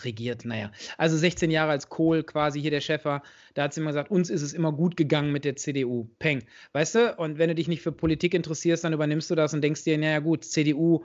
regiert, 0.00 0.44
naja, 0.44 0.70
also 0.96 1.16
16 1.16 1.50
Jahre 1.50 1.72
als 1.72 1.88
Kohl 1.88 2.22
quasi 2.22 2.60
hier 2.62 2.70
der 2.70 2.80
Chef 2.80 3.04
war, 3.04 3.22
da 3.54 3.64
hat 3.64 3.74
sie 3.74 3.80
immer 3.80 3.90
gesagt, 3.90 4.10
uns 4.10 4.30
ist 4.30 4.42
es 4.42 4.54
immer 4.54 4.72
gut 4.72 4.96
gegangen 4.96 5.32
mit 5.32 5.44
der 5.44 5.56
CDU. 5.56 6.08
Peng. 6.18 6.44
Weißt 6.72 6.94
du? 6.94 7.14
Und 7.16 7.38
wenn 7.38 7.48
du 7.48 7.54
dich 7.54 7.68
nicht 7.68 7.82
für 7.82 7.92
Politik 7.92 8.32
interessierst, 8.32 8.84
dann 8.84 8.92
übernimmst 8.94 9.30
du 9.30 9.34
das 9.34 9.52
und 9.52 9.60
denkst 9.60 9.84
dir, 9.84 9.98
naja 9.98 10.20
gut, 10.20 10.44
CDU, 10.44 11.04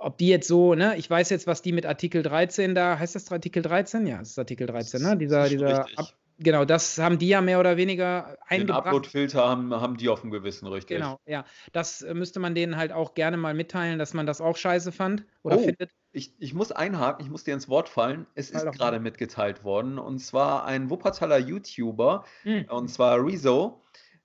ob 0.00 0.16
die 0.16 0.28
jetzt 0.28 0.48
so, 0.48 0.74
ne, 0.74 0.96
ich 0.96 1.08
weiß 1.08 1.30
jetzt, 1.30 1.46
was 1.46 1.62
die 1.62 1.72
mit 1.72 1.84
Artikel 1.84 2.22
13 2.22 2.74
da, 2.74 2.98
heißt 2.98 3.14
das 3.14 3.30
Artikel 3.30 3.62
13? 3.62 4.06
Ja, 4.06 4.18
das 4.18 4.30
ist 4.30 4.38
Artikel 4.38 4.66
13, 4.66 5.02
ne? 5.02 5.16
Dieser, 5.16 5.48
dieser 5.48 5.80
Ab, 5.96 6.14
genau, 6.38 6.64
das 6.64 6.98
haben 6.98 7.18
die 7.18 7.28
ja 7.28 7.42
mehr 7.42 7.60
oder 7.60 7.76
weniger 7.76 8.38
eingebracht. 8.48 8.86
Den 8.86 8.88
Upload-Filter 8.88 9.46
haben, 9.46 9.74
haben 9.74 9.98
die 9.98 10.08
auf 10.08 10.22
dem 10.22 10.30
Gewissen, 10.30 10.66
richtig. 10.66 10.96
Genau, 10.96 11.20
ja. 11.26 11.44
Das 11.72 12.00
äh, 12.00 12.14
müsste 12.14 12.40
man 12.40 12.54
denen 12.54 12.78
halt 12.78 12.92
auch 12.92 13.12
gerne 13.12 13.36
mal 13.36 13.52
mitteilen, 13.52 13.98
dass 13.98 14.14
man 14.14 14.24
das 14.24 14.40
auch 14.40 14.56
scheiße 14.56 14.90
fand 14.90 15.26
oder 15.42 15.58
oh, 15.58 15.64
findet. 15.64 15.90
Ich, 16.12 16.32
ich 16.38 16.54
muss 16.54 16.72
einhaken, 16.72 17.22
ich 17.22 17.30
muss 17.30 17.44
dir 17.44 17.52
ins 17.52 17.68
Wort 17.68 17.90
fallen. 17.90 18.26
Es 18.34 18.50
ist 18.50 18.72
gerade 18.72 19.00
mitgeteilt 19.00 19.64
worden 19.64 19.98
und 19.98 20.18
zwar 20.18 20.64
ein 20.64 20.88
Wuppertaler 20.88 21.38
YouTuber, 21.38 22.24
hm. 22.42 22.64
und 22.70 22.88
zwar 22.88 23.22
Rezo 23.22 23.82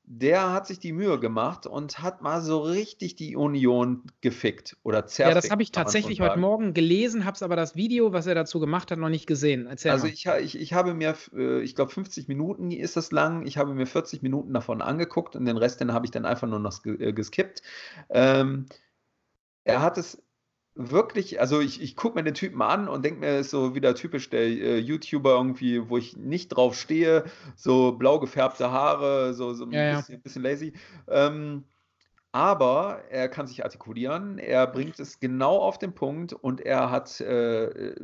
der 0.07 0.51
hat 0.51 0.67
sich 0.67 0.79
die 0.79 0.93
Mühe 0.93 1.19
gemacht 1.19 1.65
und 1.65 1.99
hat 1.99 2.21
mal 2.21 2.41
so 2.41 2.59
richtig 2.59 3.15
die 3.15 3.35
Union 3.35 4.03
gefickt 4.21 4.77
oder 4.83 5.07
zerfickt. 5.07 5.35
Ja, 5.35 5.41
das 5.41 5.49
habe 5.49 5.63
ich 5.63 5.71
tatsächlich 5.71 6.21
heute 6.21 6.37
Morgen 6.37 6.73
gelesen, 6.73 7.25
habe 7.25 7.35
es 7.35 7.41
aber 7.41 7.55
das 7.55 7.75
Video, 7.75 8.13
was 8.13 8.27
er 8.27 8.35
dazu 8.35 8.59
gemacht 8.59 8.91
hat, 8.91 8.99
noch 8.99 9.09
nicht 9.09 9.25
gesehen. 9.25 9.65
Erzähl 9.65 9.91
also 9.91 10.05
ich, 10.07 10.25
ich, 10.25 10.59
ich 10.59 10.73
habe 10.73 10.93
mir, 10.93 11.15
äh, 11.35 11.61
ich 11.61 11.75
glaube 11.75 11.91
50 11.91 12.27
Minuten 12.27 12.71
ist 12.71 12.95
das 12.95 13.11
lang, 13.11 13.45
ich 13.47 13.57
habe 13.57 13.73
mir 13.73 13.87
40 13.87 14.21
Minuten 14.21 14.53
davon 14.53 14.81
angeguckt 14.81 15.35
und 15.35 15.45
den 15.45 15.57
Rest, 15.57 15.81
den 15.81 15.91
habe 15.91 16.05
ich 16.05 16.11
dann 16.11 16.25
einfach 16.25 16.47
nur 16.47 16.59
noch 16.59 16.85
äh, 16.85 17.11
geskippt. 17.11 17.63
Ähm, 18.09 18.67
er 19.63 19.81
hat 19.81 19.97
es 19.97 20.21
wirklich, 20.75 21.39
also 21.39 21.61
ich, 21.61 21.81
ich 21.81 21.95
gucke 21.95 22.15
mir 22.15 22.23
den 22.23 22.33
Typen 22.33 22.61
an 22.61 22.87
und 22.87 23.03
denke 23.03 23.21
mir, 23.21 23.39
ist 23.39 23.49
so 23.49 23.75
wieder 23.75 23.95
typisch 23.95 24.29
der 24.29 24.41
äh, 24.41 24.77
YouTuber 24.77 25.31
irgendwie, 25.31 25.89
wo 25.89 25.97
ich 25.97 26.17
nicht 26.17 26.49
drauf 26.49 26.77
stehe, 26.77 27.23
so 27.55 27.93
blau 27.93 28.19
gefärbte 28.19 28.71
Haare, 28.71 29.33
so, 29.33 29.53
so 29.53 29.65
ein 29.65 29.71
ja, 29.71 29.97
bisschen, 29.97 30.15
ja. 30.15 30.21
bisschen, 30.21 30.43
lazy. 30.43 30.73
Ähm, 31.07 31.63
aber 32.33 33.03
er 33.09 33.29
kann 33.29 33.47
sich 33.47 33.63
artikulieren, 33.63 34.37
er 34.37 34.67
bringt 34.67 34.99
es 34.99 35.21
genau 35.21 35.57
auf 35.57 35.79
den 35.79 35.95
Punkt 35.95 36.33
und 36.33 36.59
er 36.59 36.91
hat 36.91 37.21
äh, 37.21 37.95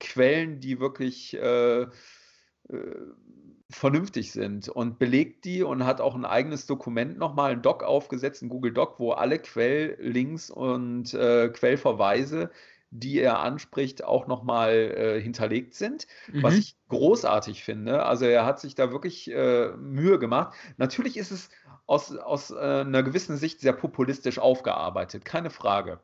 Quellen, 0.00 0.60
die 0.60 0.80
wirklich 0.80 1.34
äh, 1.34 1.82
äh 1.82 1.88
vernünftig 3.70 4.32
sind 4.32 4.68
und 4.68 4.98
belegt 4.98 5.44
die 5.44 5.62
und 5.62 5.86
hat 5.86 6.00
auch 6.00 6.14
ein 6.14 6.24
eigenes 6.24 6.66
Dokument 6.66 7.18
nochmal, 7.18 7.52
ein 7.52 7.62
Doc 7.62 7.82
aufgesetzt, 7.82 8.42
ein 8.42 8.48
Google 8.48 8.72
Doc, 8.72 8.98
wo 8.98 9.12
alle 9.12 9.38
Quelllinks 9.38 10.50
und 10.50 11.14
äh, 11.14 11.48
Quellverweise, 11.48 12.50
die 12.90 13.18
er 13.18 13.40
anspricht, 13.40 14.04
auch 14.04 14.26
nochmal 14.26 14.72
äh, 14.72 15.20
hinterlegt 15.20 15.74
sind, 15.74 16.06
mhm. 16.30 16.42
was 16.42 16.54
ich 16.54 16.76
großartig 16.88 17.64
finde. 17.64 18.04
Also 18.04 18.26
er 18.26 18.44
hat 18.44 18.60
sich 18.60 18.74
da 18.74 18.92
wirklich 18.92 19.30
äh, 19.30 19.70
Mühe 19.76 20.18
gemacht. 20.18 20.54
Natürlich 20.76 21.16
ist 21.16 21.30
es 21.30 21.48
aus, 21.86 22.16
aus 22.16 22.50
äh, 22.50 22.54
einer 22.56 23.02
gewissen 23.02 23.36
Sicht 23.36 23.60
sehr 23.60 23.72
populistisch 23.72 24.38
aufgearbeitet, 24.38 25.24
keine 25.24 25.50
Frage. 25.50 26.00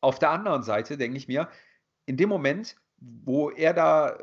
Auf 0.00 0.18
der 0.18 0.30
anderen 0.30 0.62
Seite 0.62 0.96
denke 0.96 1.16
ich 1.16 1.28
mir, 1.28 1.48
in 2.06 2.16
dem 2.16 2.28
Moment, 2.28 2.76
wo 2.98 3.50
er 3.50 3.74
da 3.74 4.16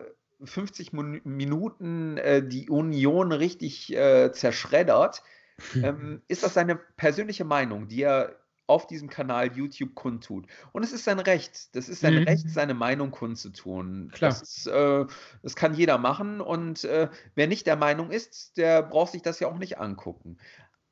50 0.44 0.94
Minuten 0.94 2.18
äh, 2.18 2.46
die 2.46 2.70
Union 2.70 3.32
richtig 3.32 3.96
äh, 3.96 4.32
zerschreddert, 4.32 5.24
ähm, 5.82 6.22
ist 6.28 6.44
das 6.44 6.54
seine 6.54 6.76
persönliche 6.76 7.46
Meinung, 7.46 7.88
die 7.88 8.02
er 8.02 8.36
auf 8.68 8.88
diesem 8.88 9.10
Kanal 9.10 9.56
YouTube 9.56 9.94
kundtut. 9.96 10.48
Und 10.72 10.84
es 10.84 10.92
ist 10.92 11.04
sein 11.04 11.20
Recht. 11.20 11.76
Das 11.76 11.88
ist 11.88 12.02
sein 12.02 12.16
mhm. 12.16 12.24
Recht, 12.24 12.50
seine 12.50 12.74
Meinung 12.74 13.12
kundzutun. 13.12 14.10
Klar. 14.12 14.32
Das, 14.32 14.42
ist, 14.42 14.68
äh, 14.68 15.06
das 15.44 15.56
kann 15.56 15.76
jeder 15.76 15.98
machen. 15.98 16.42
Und 16.42 16.84
äh, 16.84 17.10
wer 17.36 17.48
nicht 17.48 17.68
der 17.68 17.76
Meinung 17.76 18.12
ist, 18.12 18.58
der 18.58 18.82
braucht 18.82 19.12
sich 19.12 19.22
das 19.22 19.40
ja 19.40 19.48
auch 19.48 19.60
nicht 19.60 19.78
angucken. 19.78 20.38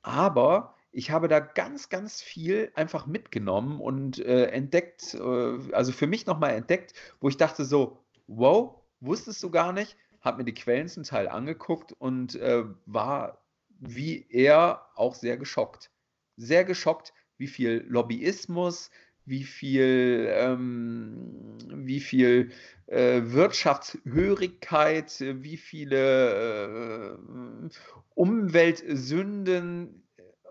Aber 0.04 0.76
ich 0.92 1.10
habe 1.10 1.28
da 1.28 1.40
ganz, 1.40 1.90
ganz 1.90 2.22
viel 2.22 2.72
einfach 2.76 3.08
mitgenommen 3.08 3.82
und 3.82 4.20
äh, 4.20 4.46
entdeckt, 4.46 5.16
äh, 5.16 5.74
also 5.74 5.92
für 5.92 6.08
mich 6.08 6.28
nochmal 6.28 6.52
entdeckt, 6.52 6.94
wo 7.20 7.30
ich 7.30 7.38
dachte 7.38 7.66
so, 7.66 7.98
wow, 8.28 8.83
wusstest 9.06 9.42
du 9.44 9.50
gar 9.50 9.74
nicht, 9.74 9.98
habe 10.22 10.38
mir 10.38 10.46
die 10.46 10.54
Quellen 10.54 10.88
zum 10.88 11.04
Teil 11.04 11.28
angeguckt 11.28 11.94
und 11.94 12.36
äh, 12.36 12.64
war 12.86 13.44
wie 13.86 14.26
er 14.30 14.86
auch 14.96 15.14
sehr 15.16 15.38
geschockt. 15.38 15.92
Sehr 16.38 16.64
geschockt, 16.64 17.14
wie 17.38 17.48
viel 17.48 17.86
Lobbyismus, 17.88 18.90
wie 19.26 19.44
viel, 19.44 20.28
ähm, 20.32 21.58
wie 21.68 22.00
viel 22.00 22.52
äh, 22.88 23.22
Wirtschaftshörigkeit, 23.24 25.20
wie 25.20 25.58
viele 25.58 27.14
äh, 27.14 27.70
Umweltsünden 28.16 30.08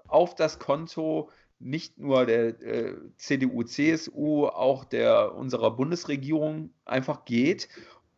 auf 0.08 0.34
das 0.34 0.58
Konto 0.58 1.30
nicht 1.58 1.98
nur 1.98 2.26
der 2.26 2.60
äh, 2.60 2.96
CDU, 3.16 3.62
CSU, 3.62 4.46
auch 4.46 4.84
der 4.84 5.34
unserer 5.34 5.70
Bundesregierung 5.76 6.74
einfach 6.84 7.24
geht 7.24 7.68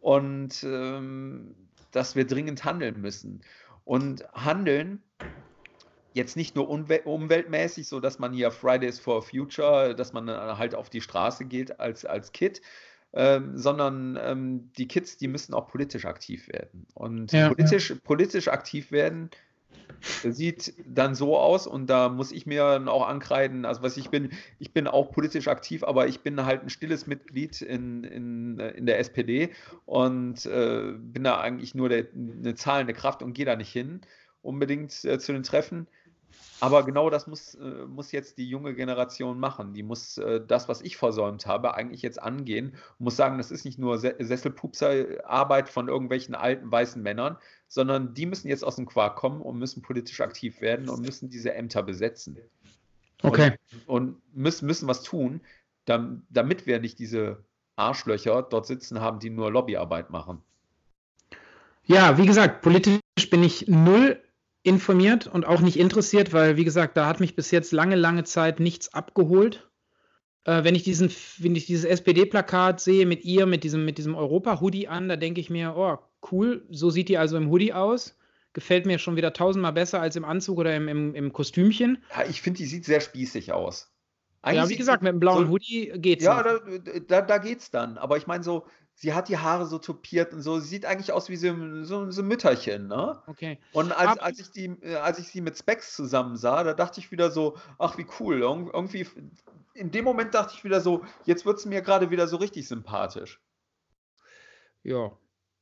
und 0.04 0.62
ähm, 0.64 1.54
dass 1.90 2.14
wir 2.14 2.26
dringend 2.26 2.62
handeln 2.66 3.00
müssen. 3.00 3.40
Und 3.86 4.22
handeln 4.34 5.02
jetzt 6.12 6.36
nicht 6.36 6.54
nur 6.54 6.68
umweltmäßig, 6.68 7.88
so 7.88 8.00
dass 8.00 8.18
man 8.18 8.34
hier 8.34 8.50
Fridays 8.50 9.00
for 9.00 9.22
Future, 9.22 9.94
dass 9.94 10.12
man 10.12 10.28
halt 10.28 10.74
auf 10.74 10.90
die 10.90 11.00
Straße 11.00 11.46
geht 11.46 11.80
als, 11.80 12.04
als 12.04 12.32
Kid, 12.32 12.60
ähm, 13.14 13.56
sondern 13.56 14.18
ähm, 14.20 14.70
die 14.76 14.88
Kids, 14.88 15.16
die 15.16 15.26
müssen 15.26 15.54
auch 15.54 15.68
politisch 15.68 16.04
aktiv 16.04 16.48
werden. 16.48 16.86
Und 16.92 17.32
ja, 17.32 17.48
politisch, 17.48 17.88
ja. 17.88 17.96
politisch 18.04 18.48
aktiv 18.48 18.92
werden 18.92 19.30
sieht 20.00 20.74
dann 20.86 21.14
so 21.14 21.38
aus 21.38 21.66
und 21.66 21.88
da 21.88 22.08
muss 22.08 22.32
ich 22.32 22.46
mir 22.46 22.82
auch 22.88 23.06
ankreiden, 23.06 23.64
also 23.64 23.82
was 23.82 23.96
ich 23.96 24.10
bin, 24.10 24.30
ich 24.58 24.72
bin 24.72 24.86
auch 24.86 25.10
politisch 25.12 25.48
aktiv, 25.48 25.84
aber 25.84 26.08
ich 26.08 26.20
bin 26.20 26.44
halt 26.44 26.62
ein 26.62 26.70
stilles 26.70 27.06
Mitglied 27.06 27.62
in, 27.62 28.04
in, 28.04 28.58
in 28.58 28.86
der 28.86 28.98
SPD 28.98 29.50
und 29.86 30.46
äh, 30.46 30.92
bin 30.96 31.24
da 31.24 31.40
eigentlich 31.40 31.74
nur 31.74 31.88
der, 31.88 32.06
eine 32.14 32.54
zahlende 32.54 32.92
Kraft 32.92 33.22
und 33.22 33.34
gehe 33.34 33.46
da 33.46 33.56
nicht 33.56 33.72
hin 33.72 34.00
unbedingt 34.44 35.04
äh, 35.04 35.18
zu 35.18 35.32
den 35.32 35.42
Treffen. 35.42 35.88
Aber 36.60 36.84
genau 36.84 37.10
das 37.10 37.26
muss, 37.26 37.56
äh, 37.56 37.84
muss 37.86 38.12
jetzt 38.12 38.38
die 38.38 38.48
junge 38.48 38.74
Generation 38.74 39.38
machen. 39.38 39.74
Die 39.74 39.82
muss 39.82 40.18
äh, 40.18 40.40
das, 40.46 40.68
was 40.68 40.80
ich 40.80 40.96
versäumt 40.96 41.46
habe, 41.46 41.74
eigentlich 41.74 42.02
jetzt 42.02 42.22
angehen 42.22 42.74
und 42.98 43.04
muss 43.04 43.16
sagen, 43.16 43.38
das 43.38 43.50
ist 43.50 43.64
nicht 43.64 43.78
nur 43.78 43.98
Sesselpupser-Arbeit 43.98 45.68
von 45.68 45.88
irgendwelchen 45.88 46.34
alten 46.34 46.70
weißen 46.70 47.02
Männern, 47.02 47.36
sondern 47.68 48.14
die 48.14 48.26
müssen 48.26 48.48
jetzt 48.48 48.64
aus 48.64 48.76
dem 48.76 48.86
Quark 48.86 49.16
kommen 49.16 49.42
und 49.42 49.58
müssen 49.58 49.82
politisch 49.82 50.20
aktiv 50.20 50.60
werden 50.60 50.88
und 50.88 51.02
müssen 51.02 51.28
diese 51.28 51.52
Ämter 51.52 51.82
besetzen. 51.82 52.38
Okay. 53.22 53.56
Und, 53.86 54.06
und 54.06 54.36
müssen, 54.36 54.66
müssen 54.66 54.88
was 54.88 55.02
tun, 55.02 55.40
damit 55.84 56.66
wir 56.66 56.80
nicht 56.80 56.98
diese 56.98 57.44
Arschlöcher 57.76 58.42
dort 58.42 58.66
sitzen 58.66 59.00
haben, 59.00 59.18
die 59.18 59.30
nur 59.30 59.50
Lobbyarbeit 59.50 60.10
machen. 60.10 60.40
Ja, 61.86 62.16
wie 62.16 62.26
gesagt, 62.26 62.62
politisch 62.62 63.00
bin 63.30 63.42
ich 63.42 63.68
null 63.68 64.22
informiert 64.64 65.26
und 65.26 65.46
auch 65.46 65.60
nicht 65.60 65.78
interessiert, 65.78 66.32
weil, 66.32 66.56
wie 66.56 66.64
gesagt, 66.64 66.96
da 66.96 67.06
hat 67.06 67.20
mich 67.20 67.36
bis 67.36 67.50
jetzt 67.50 67.70
lange, 67.70 67.96
lange 67.96 68.24
Zeit 68.24 68.58
nichts 68.58 68.92
abgeholt. 68.92 69.70
Äh, 70.44 70.64
wenn 70.64 70.74
ich 70.74 70.82
diesen, 70.82 71.10
wenn 71.38 71.54
ich 71.54 71.66
dieses 71.66 71.84
SPD-Plakat 71.84 72.80
sehe 72.80 73.06
mit 73.06 73.24
ihr, 73.24 73.46
mit 73.46 73.62
diesem, 73.62 73.84
mit 73.84 73.98
diesem 73.98 74.14
Europa-Hoodie 74.14 74.88
an, 74.88 75.08
da 75.08 75.16
denke 75.16 75.40
ich 75.40 75.50
mir, 75.50 75.74
oh, 75.76 75.98
cool, 76.32 76.66
so 76.70 76.88
sieht 76.90 77.10
die 77.10 77.18
also 77.18 77.36
im 77.36 77.50
Hoodie 77.50 77.74
aus. 77.74 78.18
Gefällt 78.54 78.86
mir 78.86 78.98
schon 78.98 79.16
wieder 79.16 79.32
tausendmal 79.34 79.72
besser 79.72 80.00
als 80.00 80.16
im 80.16 80.24
Anzug 80.24 80.58
oder 80.58 80.74
im, 80.74 80.88
im, 80.88 81.14
im 81.14 81.32
Kostümchen. 81.32 82.02
Ja, 82.16 82.24
ich 82.24 82.40
finde, 82.40 82.58
die 82.58 82.66
sieht 82.66 82.86
sehr 82.86 83.00
spießig 83.00 83.52
aus. 83.52 83.92
Eigentlich 84.40 84.62
ja, 84.62 84.68
wie 84.70 84.76
gesagt, 84.76 85.02
mit 85.02 85.12
dem 85.12 85.20
blauen 85.20 85.46
so, 85.46 85.52
Hoodie 85.52 85.92
geht's. 85.96 86.24
Ja, 86.24 86.42
da, 86.42 86.60
da, 87.06 87.22
da, 87.22 87.38
geht's 87.38 87.70
dann. 87.70 87.98
Aber 87.98 88.16
ich 88.16 88.26
meine, 88.26 88.44
so, 88.44 88.66
sie 88.94 89.12
hat 89.12 89.28
die 89.28 89.38
Haare 89.38 89.66
so 89.66 89.78
topiert 89.78 90.32
und 90.32 90.42
so. 90.42 90.58
Sie 90.60 90.68
sieht 90.68 90.86
eigentlich 90.86 91.12
aus 91.12 91.28
wie 91.28 91.36
so, 91.36 91.84
so, 91.84 92.10
so 92.10 92.22
ein 92.22 92.28
Mütterchen, 92.28 92.86
ne? 92.86 93.22
Okay. 93.26 93.58
Und 93.72 93.92
als, 93.92 94.18
als, 94.18 94.38
ich 94.38 94.50
die, 94.50 94.76
als 94.96 95.18
ich 95.18 95.28
sie 95.28 95.40
mit 95.40 95.58
Specs 95.58 95.94
zusammen 95.94 96.36
sah, 96.36 96.62
da 96.62 96.74
dachte 96.74 97.00
ich 97.00 97.10
wieder 97.10 97.30
so, 97.30 97.56
ach 97.78 97.98
wie 97.98 98.06
cool. 98.20 98.40
Irgendwie, 98.40 99.06
in 99.74 99.90
dem 99.90 100.04
Moment 100.04 100.34
dachte 100.34 100.54
ich 100.56 100.64
wieder 100.64 100.80
so, 100.80 101.04
jetzt 101.24 101.44
wird 101.44 101.58
es 101.58 101.66
mir 101.66 101.82
gerade 101.82 102.10
wieder 102.10 102.28
so 102.28 102.36
richtig 102.36 102.68
sympathisch. 102.68 103.40
Ja. 104.82 105.12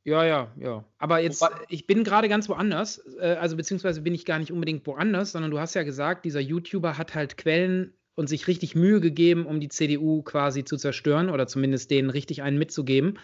Ja, 0.04 0.24
ja, 0.24 0.52
ja. 0.56 0.84
Aber 0.98 1.20
jetzt, 1.20 1.40
Wobei, 1.40 1.64
ich 1.68 1.86
bin 1.86 2.02
gerade 2.02 2.28
ganz 2.28 2.48
woanders, 2.48 3.00
äh, 3.20 3.36
also 3.40 3.56
beziehungsweise 3.56 4.00
bin 4.00 4.14
ich 4.14 4.24
gar 4.24 4.40
nicht 4.40 4.50
unbedingt 4.50 4.84
woanders, 4.84 5.30
sondern 5.30 5.52
du 5.52 5.60
hast 5.60 5.74
ja 5.74 5.84
gesagt, 5.84 6.24
dieser 6.24 6.40
YouTuber 6.40 6.98
hat 6.98 7.14
halt 7.14 7.38
Quellen 7.38 7.94
und 8.14 8.28
sich 8.28 8.46
richtig 8.46 8.74
Mühe 8.74 9.00
gegeben, 9.00 9.46
um 9.46 9.60
die 9.60 9.68
CDU 9.68 10.22
quasi 10.22 10.64
zu 10.64 10.76
zerstören 10.76 11.30
oder 11.30 11.46
zumindest 11.46 11.90
denen 11.90 12.10
richtig 12.10 12.42
einen 12.42 12.58
mitzugeben. 12.58 13.18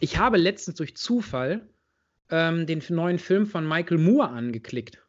Ich 0.00 0.18
habe 0.18 0.36
letztens 0.36 0.76
durch 0.76 0.96
Zufall 0.96 1.68
ähm, 2.30 2.66
den 2.66 2.82
neuen 2.88 3.18
Film 3.18 3.46
von 3.46 3.66
Michael 3.66 3.98
Moore 3.98 4.28
angeklickt 4.28 5.02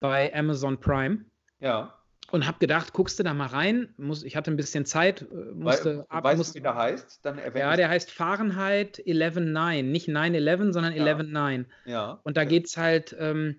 bei 0.00 0.34
Amazon 0.34 0.78
Prime. 0.80 1.24
Ja. 1.60 1.98
Und 2.30 2.46
habe 2.46 2.58
gedacht, 2.58 2.94
guckst 2.94 3.18
du 3.18 3.24
da 3.24 3.34
mal 3.34 3.46
rein? 3.46 3.92
Muss, 3.98 4.22
ich 4.22 4.36
hatte 4.36 4.50
ein 4.50 4.56
bisschen 4.56 4.86
Zeit. 4.86 5.22
Äh, 5.22 5.52
musste 5.54 5.98
We 5.98 6.10
ab, 6.10 6.24
weißt 6.24 6.38
musste, 6.38 6.52
du, 6.54 6.58
wie 6.60 6.62
der 6.62 6.74
heißt? 6.74 7.20
Dann 7.24 7.38
ja, 7.54 7.76
der 7.76 7.88
heißt 7.88 8.10
Fahrenheit 8.10 8.98
11.9. 8.98 9.82
Nicht 9.82 10.08
9-11, 10.08 10.72
sondern 10.72 10.94
ja. 10.94 11.04
11.9. 11.04 11.66
Ja. 11.84 12.20
Und 12.22 12.36
da 12.36 12.44
geht 12.44 12.66
es 12.66 12.76
halt. 12.76 13.14
Ähm, 13.18 13.56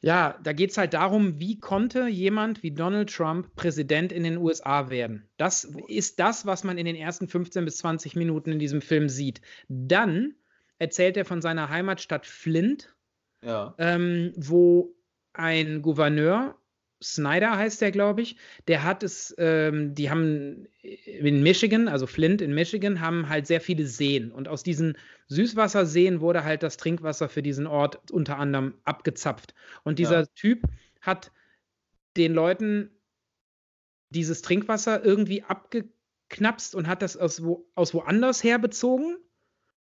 Ja, 0.00 0.38
da 0.44 0.52
geht 0.52 0.70
es 0.70 0.78
halt 0.78 0.94
darum, 0.94 1.40
wie 1.40 1.58
konnte 1.58 2.06
jemand 2.06 2.62
wie 2.62 2.70
Donald 2.70 3.12
Trump 3.12 3.54
Präsident 3.56 4.12
in 4.12 4.22
den 4.22 4.36
USA 4.38 4.90
werden. 4.90 5.28
Das 5.38 5.64
ist 5.88 6.20
das, 6.20 6.46
was 6.46 6.62
man 6.62 6.78
in 6.78 6.86
den 6.86 6.94
ersten 6.94 7.26
15 7.26 7.64
bis 7.64 7.78
20 7.78 8.14
Minuten 8.14 8.52
in 8.52 8.58
diesem 8.60 8.80
Film 8.80 9.08
sieht. 9.08 9.40
Dann 9.68 10.34
erzählt 10.78 11.16
er 11.16 11.24
von 11.24 11.42
seiner 11.42 11.68
Heimatstadt 11.68 12.26
Flint, 12.26 12.94
Ja. 13.42 13.74
ähm, 13.78 14.32
wo 14.36 14.94
ein 15.32 15.82
Gouverneur, 15.82 16.57
Snyder 17.02 17.56
heißt 17.56 17.80
der, 17.80 17.92
glaube 17.92 18.22
ich, 18.22 18.36
der 18.66 18.82
hat 18.82 19.02
es, 19.02 19.34
ähm, 19.38 19.94
die 19.94 20.10
haben 20.10 20.66
in 20.82 21.42
Michigan, 21.42 21.86
also 21.86 22.06
Flint 22.06 22.42
in 22.42 22.54
Michigan, 22.54 23.00
haben 23.00 23.28
halt 23.28 23.46
sehr 23.46 23.60
viele 23.60 23.86
Seen. 23.86 24.32
Und 24.32 24.48
aus 24.48 24.62
diesen 24.62 24.96
Süßwasserseen 25.28 26.20
wurde 26.20 26.44
halt 26.44 26.62
das 26.62 26.76
Trinkwasser 26.76 27.28
für 27.28 27.42
diesen 27.42 27.66
Ort 27.66 28.10
unter 28.10 28.38
anderem 28.38 28.74
abgezapft. 28.84 29.54
Und 29.84 29.98
dieser 29.98 30.20
Ja. 30.20 30.26
Typ 30.34 30.62
hat 31.00 31.30
den 32.16 32.34
Leuten 32.34 32.90
dieses 34.10 34.42
Trinkwasser 34.42 35.04
irgendwie 35.04 35.44
abgeknapst 35.44 36.74
und 36.74 36.88
hat 36.88 37.02
das 37.02 37.16
aus, 37.16 37.44
wo, 37.44 37.68
aus 37.74 37.94
woanders 37.94 38.42
herbezogen, 38.42 39.18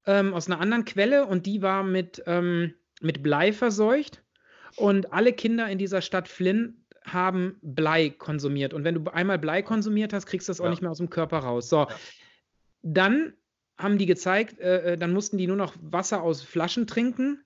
ähm, 0.07 0.35
aus 0.35 0.47
einer 0.47 0.61
anderen 0.61 0.85
Quelle. 0.85 1.27
Und 1.27 1.47
die 1.47 1.63
war 1.63 1.83
mit, 1.83 2.23
ähm, 2.27 2.75
mit 3.01 3.23
Blei 3.23 3.53
verseucht. 3.53 4.23
Und 4.77 5.13
alle 5.13 5.33
Kinder 5.33 5.69
in 5.69 5.79
dieser 5.79 6.01
Stadt 6.01 6.29
Flynn 6.29 6.82
haben 7.05 7.59
Blei 7.63 8.11
konsumiert. 8.11 8.75
Und 8.75 8.85
wenn 8.85 8.95
du 8.95 9.11
einmal 9.11 9.39
Blei 9.39 9.63
konsumiert 9.63 10.13
hast, 10.13 10.27
kriegst 10.27 10.49
du 10.49 10.51
das 10.51 10.61
auch 10.61 10.65
Ja. 10.65 10.71
nicht 10.71 10.83
mehr 10.83 10.91
aus 10.91 10.99
dem 10.99 11.11
Körper 11.11 11.39
raus. 11.39 11.69
So, 11.69 11.79
Ja. 11.81 11.89
dann 12.83 13.35
haben 13.79 13.99
die 13.99 14.07
gezeigt, 14.07 14.61
äh, 14.61 14.93
äh, 14.93 14.99
dann 14.99 15.13
mussten 15.13 15.39
die 15.39 15.47
nur 15.47 15.57
noch 15.57 15.75
Wasser 15.81 16.23
aus 16.23 16.43
Flaschen 16.43 16.87
trinken. 16.87 17.45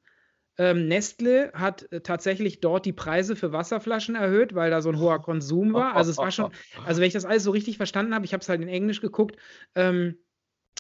Ähm, 0.59 0.89
Nestle 0.89 1.53
hat 1.53 1.91
äh, 1.93 2.01
tatsächlich 2.01 2.61
dort 2.61 2.87
die 2.87 2.93
Preise 2.93 3.37
für 3.37 3.53
Wasserflaschen 3.53 4.15
erhöht, 4.15 4.55
weil 4.55 4.71
da 4.71 4.81
so 4.81 4.89
ein 4.89 4.99
hoher 4.99 5.21
Konsum 5.21 5.75
war. 5.75 5.95
Also 5.95 6.11
es 6.11 6.19
war 6.19 6.31
schon, 6.31 6.51
also 6.85 7.01
wenn 7.01 7.09
ich 7.09 7.13
das 7.15 7.27
alles 7.27 7.45
so 7.45 7.51
richtig 7.51 7.77
verstanden 7.77 8.15
habe, 8.15 8.25
ich 8.25 8.33
habe 8.33 8.41
es 8.41 8.49
halt 8.49 8.63
in 8.63 8.69
Englisch 8.69 9.01
geguckt, 9.01 9.37
ähm, 9.75 10.17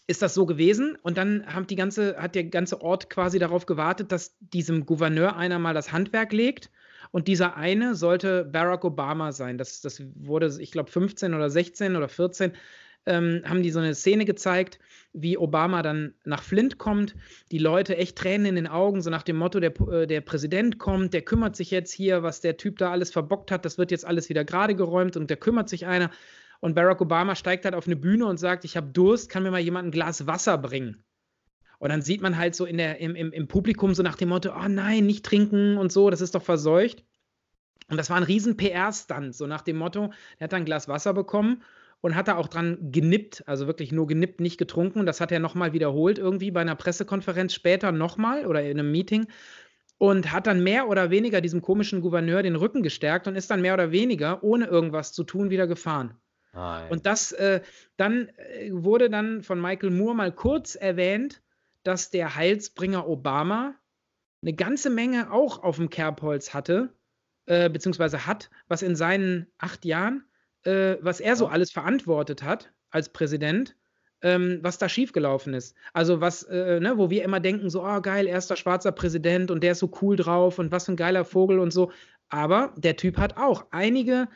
ist 0.06 0.22
das 0.22 0.34
so 0.34 0.46
gewesen. 0.46 0.96
Und 1.02 1.18
dann 1.18 1.46
haben 1.52 1.66
die 1.66 1.76
ganze, 1.76 2.16
hat 2.16 2.34
der 2.34 2.44
ganze 2.44 2.80
Ort 2.80 3.10
quasi 3.10 3.38
darauf 3.38 3.66
gewartet, 3.66 4.12
dass 4.12 4.36
diesem 4.40 4.86
Gouverneur 4.86 5.36
einer 5.36 5.58
mal 5.58 5.74
das 5.74 5.92
Handwerk 5.92 6.32
legt. 6.32 6.70
Und 7.10 7.28
dieser 7.28 7.56
eine 7.56 7.94
sollte 7.94 8.44
Barack 8.44 8.84
Obama 8.84 9.32
sein. 9.32 9.58
Das, 9.58 9.80
das 9.80 10.02
wurde, 10.14 10.56
ich 10.60 10.72
glaube, 10.72 10.90
15 10.90 11.34
oder 11.34 11.50
16 11.50 11.96
oder 11.96 12.08
14 12.08 12.52
ähm, 13.06 13.42
haben 13.44 13.62
die 13.62 13.70
so 13.70 13.78
eine 13.78 13.94
Szene 13.94 14.24
gezeigt, 14.24 14.78
wie 15.12 15.38
Obama 15.38 15.82
dann 15.82 16.14
nach 16.24 16.42
Flint 16.42 16.78
kommt, 16.78 17.14
die 17.52 17.58
Leute 17.58 17.96
echt 17.96 18.18
Tränen 18.18 18.46
in 18.46 18.54
den 18.56 18.66
Augen, 18.66 19.00
so 19.00 19.10
nach 19.10 19.22
dem 19.22 19.36
Motto, 19.36 19.60
der, 19.60 19.80
äh, 19.90 20.06
der 20.06 20.20
Präsident 20.20 20.78
kommt, 20.78 21.14
der 21.14 21.22
kümmert 21.22 21.56
sich 21.56 21.70
jetzt 21.70 21.92
hier, 21.92 22.22
was 22.22 22.40
der 22.40 22.56
Typ 22.56 22.78
da 22.78 22.90
alles 22.90 23.12
verbockt 23.12 23.50
hat, 23.50 23.64
das 23.64 23.78
wird 23.78 23.90
jetzt 23.90 24.04
alles 24.04 24.28
wieder 24.28 24.44
gerade 24.44 24.74
geräumt 24.74 25.16
und 25.16 25.30
der 25.30 25.36
kümmert 25.36 25.68
sich 25.68 25.86
einer. 25.86 26.10
Und 26.60 26.74
Barack 26.74 27.00
Obama 27.00 27.34
steigt 27.34 27.64
halt 27.64 27.74
auf 27.74 27.86
eine 27.86 27.96
Bühne 27.96 28.26
und 28.26 28.38
sagt, 28.38 28.64
ich 28.64 28.76
habe 28.76 28.88
Durst, 28.88 29.30
kann 29.30 29.42
mir 29.42 29.50
mal 29.50 29.60
jemand 29.60 29.88
ein 29.88 29.90
Glas 29.92 30.26
Wasser 30.26 30.58
bringen? 30.58 31.04
Und 31.78 31.90
dann 31.90 32.02
sieht 32.02 32.22
man 32.22 32.36
halt 32.36 32.54
so 32.54 32.64
in 32.64 32.78
der, 32.78 32.98
im, 33.00 33.14
im, 33.14 33.32
im 33.32 33.48
Publikum 33.48 33.94
so 33.94 34.02
nach 34.02 34.16
dem 34.16 34.30
Motto, 34.30 34.50
oh 34.50 34.68
nein, 34.68 35.06
nicht 35.06 35.24
trinken 35.24 35.76
und 35.76 35.92
so, 35.92 36.10
das 36.10 36.20
ist 36.20 36.34
doch 36.34 36.42
verseucht. 36.42 37.04
Und 37.88 37.96
das 37.96 38.10
war 38.10 38.16
ein 38.16 38.22
riesen 38.22 38.56
PR-Stunt, 38.56 39.34
so 39.34 39.46
nach 39.46 39.62
dem 39.62 39.76
Motto, 39.76 40.10
er 40.38 40.44
hat 40.44 40.52
dann 40.52 40.62
ein 40.62 40.64
Glas 40.64 40.88
Wasser 40.88 41.14
bekommen 41.14 41.62
und 42.00 42.14
hat 42.14 42.28
da 42.28 42.36
auch 42.36 42.48
dran 42.48 42.90
genippt, 42.90 43.44
also 43.46 43.66
wirklich 43.66 43.92
nur 43.92 44.06
genippt, 44.06 44.40
nicht 44.40 44.58
getrunken. 44.58 45.00
Und 45.00 45.06
das 45.06 45.20
hat 45.20 45.32
er 45.32 45.38
nochmal 45.38 45.72
wiederholt, 45.72 46.18
irgendwie 46.18 46.50
bei 46.50 46.60
einer 46.60 46.74
Pressekonferenz 46.74 47.54
später 47.54 47.92
nochmal 47.92 48.46
oder 48.46 48.62
in 48.62 48.78
einem 48.78 48.90
Meeting. 48.90 49.26
Und 49.98 50.30
hat 50.30 50.46
dann 50.46 50.62
mehr 50.62 50.88
oder 50.88 51.10
weniger 51.10 51.40
diesem 51.40 51.62
komischen 51.62 52.02
Gouverneur 52.02 52.42
den 52.42 52.56
Rücken 52.56 52.82
gestärkt 52.82 53.28
und 53.28 53.34
ist 53.34 53.50
dann 53.50 53.62
mehr 53.62 53.72
oder 53.72 53.92
weniger, 53.92 54.44
ohne 54.44 54.66
irgendwas 54.66 55.14
zu 55.14 55.24
tun, 55.24 55.48
wieder 55.48 55.66
gefahren. 55.66 56.14
Nein. 56.52 56.90
Und 56.90 57.06
das, 57.06 57.32
äh, 57.32 57.62
dann 57.96 58.28
äh, 58.36 58.70
wurde 58.72 59.08
dann 59.08 59.42
von 59.42 59.58
Michael 59.58 59.90
Moore 59.90 60.14
mal 60.14 60.32
kurz 60.32 60.74
erwähnt, 60.74 61.40
dass 61.86 62.10
der 62.10 62.34
Heilsbringer 62.34 63.08
Obama 63.08 63.74
eine 64.42 64.54
ganze 64.54 64.90
Menge 64.90 65.32
auch 65.32 65.62
auf 65.62 65.76
dem 65.76 65.90
Kerbholz 65.90 66.52
hatte, 66.52 66.92
äh, 67.46 67.70
beziehungsweise 67.70 68.26
hat, 68.26 68.50
was 68.68 68.82
in 68.82 68.96
seinen 68.96 69.46
acht 69.58 69.84
Jahren, 69.84 70.24
äh, 70.64 70.96
was 71.00 71.20
er 71.20 71.36
so 71.36 71.46
alles 71.46 71.70
verantwortet 71.70 72.42
hat 72.42 72.72
als 72.90 73.12
Präsident, 73.12 73.76
ähm, 74.22 74.58
was 74.62 74.78
da 74.78 74.88
schiefgelaufen 74.88 75.54
ist. 75.54 75.76
Also 75.92 76.20
was, 76.20 76.42
äh, 76.44 76.80
ne, 76.80 76.98
wo 76.98 77.10
wir 77.10 77.22
immer 77.22 77.40
denken, 77.40 77.70
so, 77.70 77.84
oh 77.84 78.00
geil, 78.00 78.26
erster 78.26 78.56
schwarzer 78.56 78.92
Präsident 78.92 79.50
und 79.50 79.62
der 79.62 79.72
ist 79.72 79.78
so 79.78 79.90
cool 80.02 80.16
drauf 80.16 80.58
und 80.58 80.72
was 80.72 80.86
für 80.86 80.92
ein 80.92 80.96
geiler 80.96 81.24
Vogel 81.24 81.60
und 81.60 81.72
so. 81.72 81.92
Aber 82.28 82.74
der 82.76 82.96
Typ 82.96 83.18
hat 83.18 83.36
auch 83.36 83.66
einige, 83.70 84.28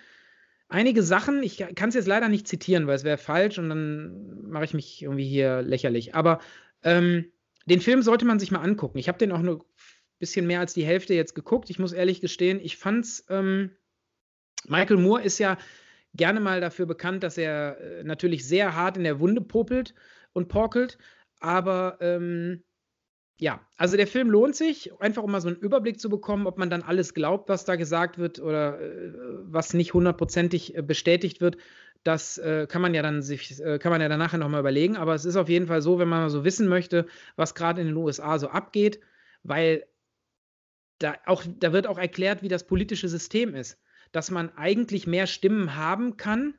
einige 0.69 1.03
Sachen, 1.03 1.43
ich 1.43 1.59
kann 1.75 1.89
es 1.89 1.97
jetzt 1.97 2.07
leider 2.07 2.29
nicht 2.29 2.47
zitieren, 2.47 2.87
weil 2.87 2.95
es 2.95 3.05
wäre 3.05 3.19
falsch 3.19 3.59
und 3.59 3.69
dann 3.71 4.49
mache 4.49 4.65
ich 4.65 4.75
mich 4.75 5.03
irgendwie 5.03 5.27
hier 5.27 5.63
lächerlich. 5.63 6.15
Aber 6.15 6.39
ähm, 6.83 7.33
den 7.71 7.81
Film 7.81 8.03
sollte 8.03 8.27
man 8.27 8.39
sich 8.39 8.51
mal 8.51 8.61
angucken. 8.61 8.99
Ich 8.99 9.09
habe 9.09 9.19
den 9.19 9.33
auch 9.33 9.41
nur 9.41 9.61
ein 9.61 9.65
bisschen 10.19 10.47
mehr 10.47 10.61
als 10.61 10.75
die 10.75 10.85
Hälfte 10.85 11.15
jetzt 11.15 11.35
geguckt. 11.35 11.71
Ich 11.71 11.79
muss 11.79 11.93
ehrlich 11.93 12.21
gestehen, 12.21 12.61
ich 12.61 12.77
fand's. 12.77 13.25
Ähm, 13.31 13.71
Michael 14.67 14.99
Moore 14.99 15.23
ist 15.23 15.39
ja 15.39 15.57
gerne 16.13 16.41
mal 16.41 16.61
dafür 16.61 16.87
bekannt, 16.87 17.23
dass 17.23 17.39
er 17.39 17.81
äh, 17.81 18.05
natürlich 18.05 18.47
sehr 18.47 18.75
hart 18.75 18.97
in 18.97 19.05
der 19.05 19.21
Wunde 19.21 19.41
popelt 19.41 19.95
und 20.33 20.49
porkelt. 20.49 20.99
Aber 21.39 21.97
ähm, 22.01 22.63
ja, 23.39 23.67
also 23.77 23.97
der 23.97 24.07
Film 24.07 24.29
lohnt 24.29 24.55
sich, 24.55 24.93
einfach 25.01 25.23
um 25.23 25.31
mal 25.31 25.41
so 25.41 25.49
einen 25.49 25.57
Überblick 25.57 25.99
zu 25.99 26.11
bekommen, 26.11 26.47
ob 26.47 26.59
man 26.59 26.69
dann 26.69 26.83
alles 26.83 27.15
glaubt, 27.15 27.49
was 27.49 27.65
da 27.65 27.77
gesagt 27.77 28.19
wird 28.19 28.39
oder 28.39 28.79
äh, 28.81 29.13
was 29.45 29.73
nicht 29.73 29.95
hundertprozentig 29.95 30.77
äh, 30.77 30.83
bestätigt 30.83 31.41
wird. 31.41 31.57
Das 32.03 32.39
äh, 32.39 32.67
kann 32.67 32.81
man 32.81 32.95
ja 32.95 33.03
dann 33.03 33.23
sich, 33.23 33.61
äh, 33.61 33.79
kann 33.79 33.93
man 33.93 34.01
ja 34.01 34.09
dann 34.09 34.19
nachher 34.19 34.39
nochmal 34.39 34.61
überlegen. 34.61 34.97
Aber 34.97 35.15
es 35.15 35.25
ist 35.25 35.37
auf 35.37 35.49
jeden 35.49 35.67
Fall 35.67 35.83
so, 35.83 35.99
wenn 35.99 36.09
man 36.09 36.23
mal 36.23 36.31
so 36.31 36.45
wissen 36.45 36.69
möchte, 36.69 37.07
was 37.37 37.55
gerade 37.55 37.81
in 37.81 37.89
den 37.89 37.97
USA 37.97 38.39
so 38.39 38.49
abgeht, 38.49 39.01
weil 39.43 39.87
da 40.99 41.15
auch, 41.27 41.45
da 41.47 41.73
wird 41.73 41.87
auch 41.87 41.99
erklärt, 41.99 42.43
wie 42.43 42.49
das 42.49 42.67
politische 42.67 43.09
System 43.09 43.55
ist. 43.55 43.79
Dass 44.13 44.31
man 44.31 44.57
eigentlich 44.57 45.07
mehr 45.07 45.27
Stimmen 45.27 45.77
haben 45.77 46.17
kann, 46.17 46.55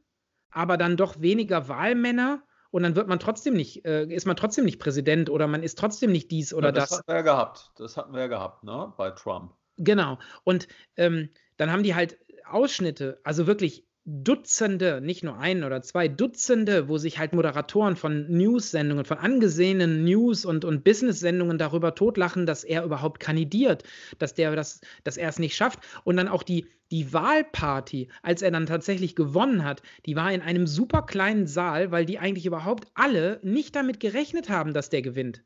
aber 0.52 0.78
dann 0.78 0.96
doch 0.96 1.22
weniger 1.22 1.68
Wahlmänner 1.68 2.44
und 2.72 2.84
dann 2.84 2.96
wird 2.96 3.08
man 3.08 3.20
trotzdem 3.20 3.54
nicht, 3.54 3.86
äh, 3.86 4.06
ist 4.06 4.26
man 4.26 4.38
trotzdem 4.38 4.66
nicht 4.66 4.80
Präsident 4.80 5.30
oder 5.30 5.48
man 5.48 5.64
ist 5.64 5.78
trotzdem 5.78 6.12
nicht 6.12 6.32
dies 6.32 6.54
oder 6.54 6.70
ja, 6.70 6.72
das, 6.72 6.90
das. 6.90 7.00
hatten 7.00 7.08
wir 7.10 7.16
ja 7.16 7.22
gehabt. 7.22 7.72
Das 7.76 7.98
hatten 7.98 8.14
wir 8.14 8.22
ja 8.22 8.28
gehabt, 8.28 8.64
ne? 8.64 8.94
Bei 8.98 9.12
Trump. 9.12 9.54
Genau. 9.78 10.20
Und 10.44 10.68
ähm, 10.96 11.30
dann 11.58 11.72
haben 11.72 11.84
die 11.84 11.96
halt 11.96 12.18
Ausschnitte, 12.46 13.20
also 13.24 13.48
wirklich 13.48 13.86
Dutzende, 14.06 15.00
nicht 15.00 15.24
nur 15.24 15.38
ein 15.38 15.64
oder 15.64 15.84
zwei, 15.84 16.08
Dutzende, 16.08 16.88
wo 16.88 16.98
sich 16.98 17.20
halt 17.20 17.34
Moderatoren 17.34 17.96
von 17.96 18.26
News-Sendungen, 18.30 19.06
von 19.06 19.20
angesehenen 19.20 20.04
News- 20.04 20.44
und, 20.44 20.66
und 20.66 20.84
Business-Sendungen 20.84 21.60
darüber 21.60 21.94
totlachen, 21.94 22.48
dass 22.48 22.64
er 22.64 22.84
überhaupt 22.84 23.20
kandidiert, 23.20 23.84
dass, 24.18 24.34
der 24.34 24.56
das, 24.56 24.82
dass 25.04 25.18
er 25.18 25.30
es 25.30 25.38
nicht 25.38 25.56
schafft. 25.56 25.80
Und 26.04 26.18
dann 26.18 26.30
auch 26.30 26.42
die, 26.42 26.66
die 26.90 27.14
Wahlparty, 27.14 28.10
als 28.24 28.42
er 28.42 28.50
dann 28.50 28.66
tatsächlich 28.66 29.16
gewonnen 29.16 29.64
hat, 29.64 29.84
die 30.08 30.16
war 30.16 30.32
in 30.32 30.42
einem 30.42 30.66
super 30.66 31.04
kleinen 31.04 31.46
Saal, 31.46 31.92
weil 31.92 32.06
die 32.06 32.18
eigentlich 32.18 32.48
überhaupt 32.48 32.88
alle 32.96 33.40
nicht 33.44 33.76
damit 33.76 34.00
gerechnet 34.00 34.50
haben, 34.50 34.74
dass 34.74 34.90
der 34.90 35.04
gewinnt. 35.04 35.44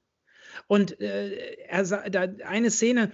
Und 0.68 1.00
äh, 1.02 1.58
er 1.68 1.84
da 1.84 2.22
eine 2.46 2.72
Szene, 2.72 3.12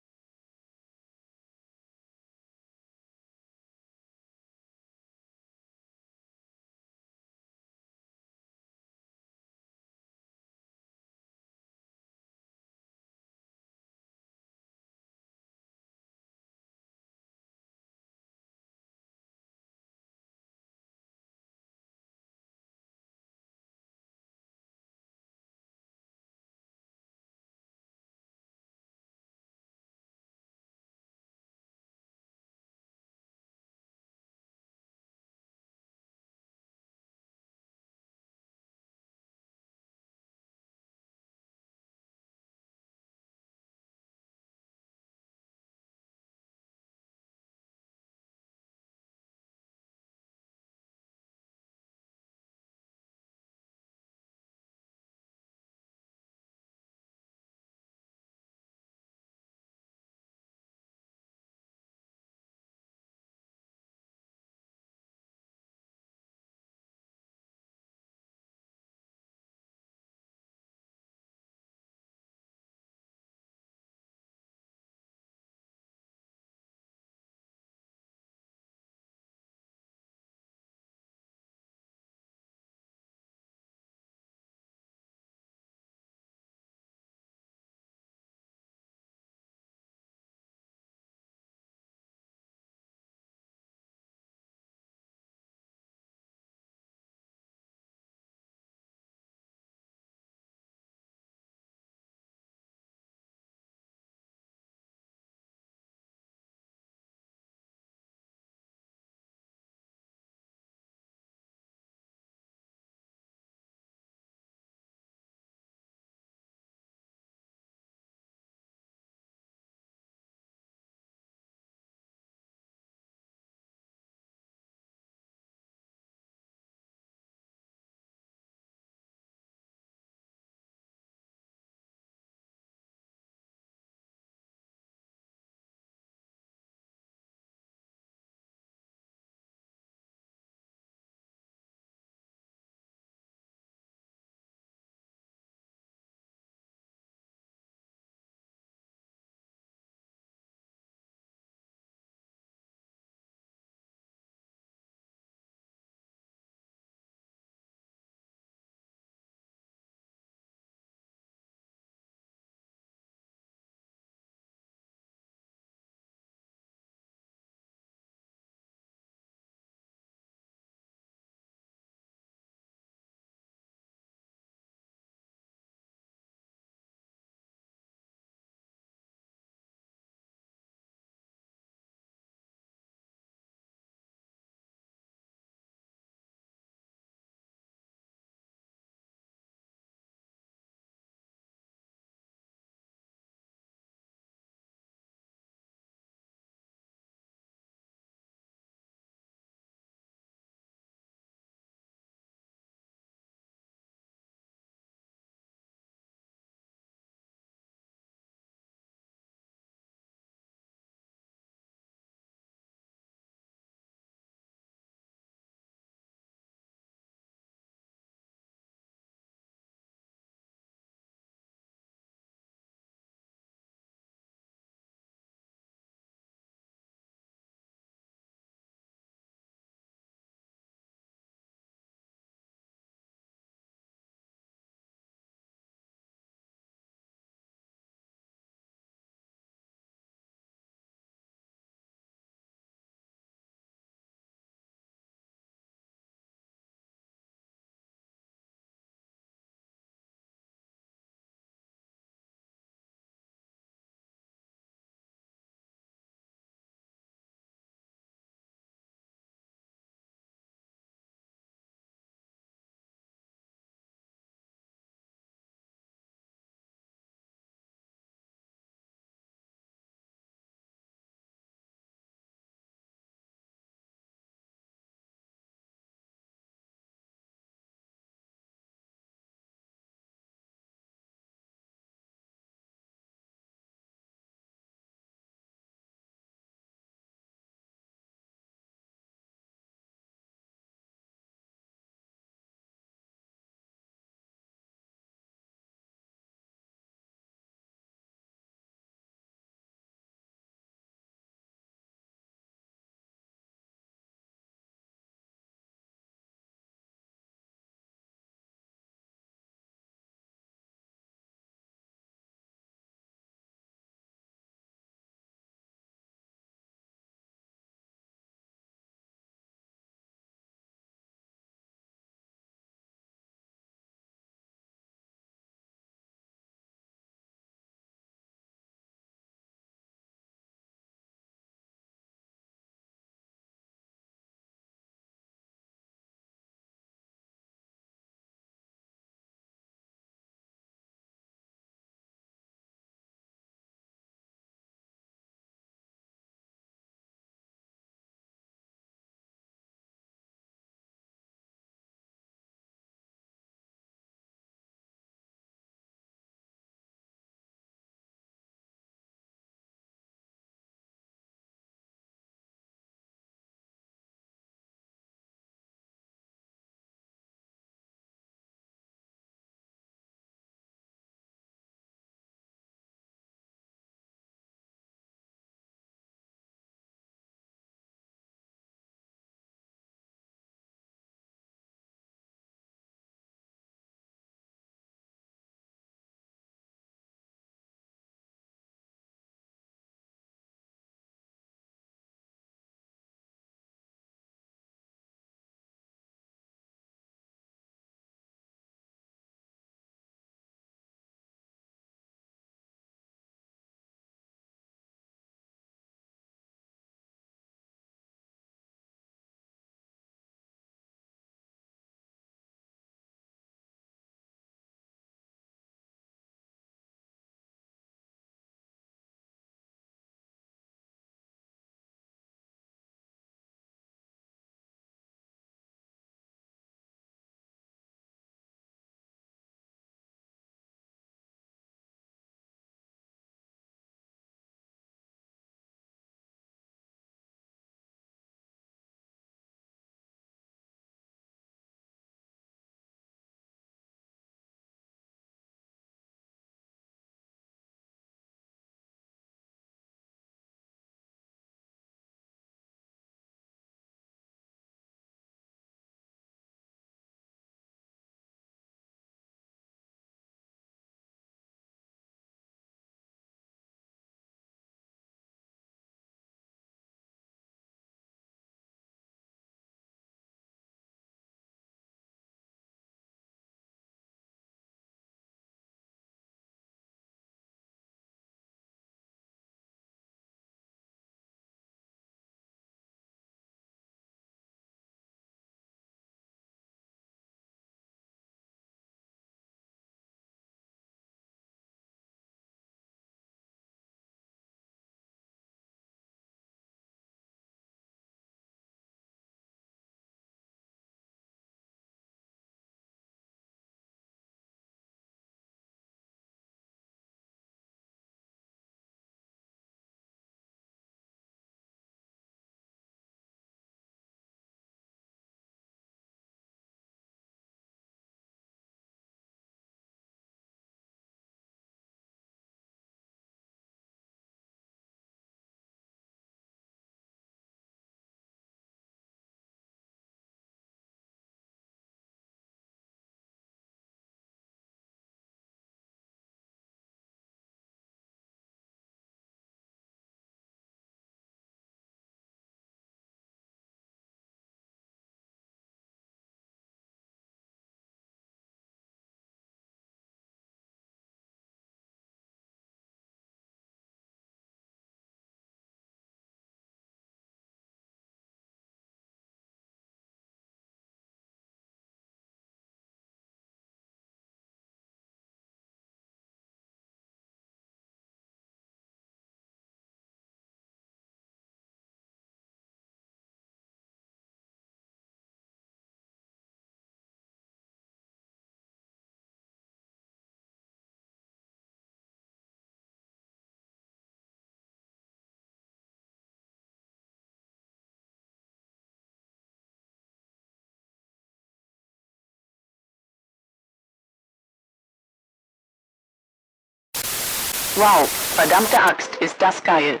Wow, 597.78 598.08
verdammte 598.08 598.76
Axt, 598.76 599.14
ist 599.20 599.40
das 599.40 599.62
geil. 599.62 600.00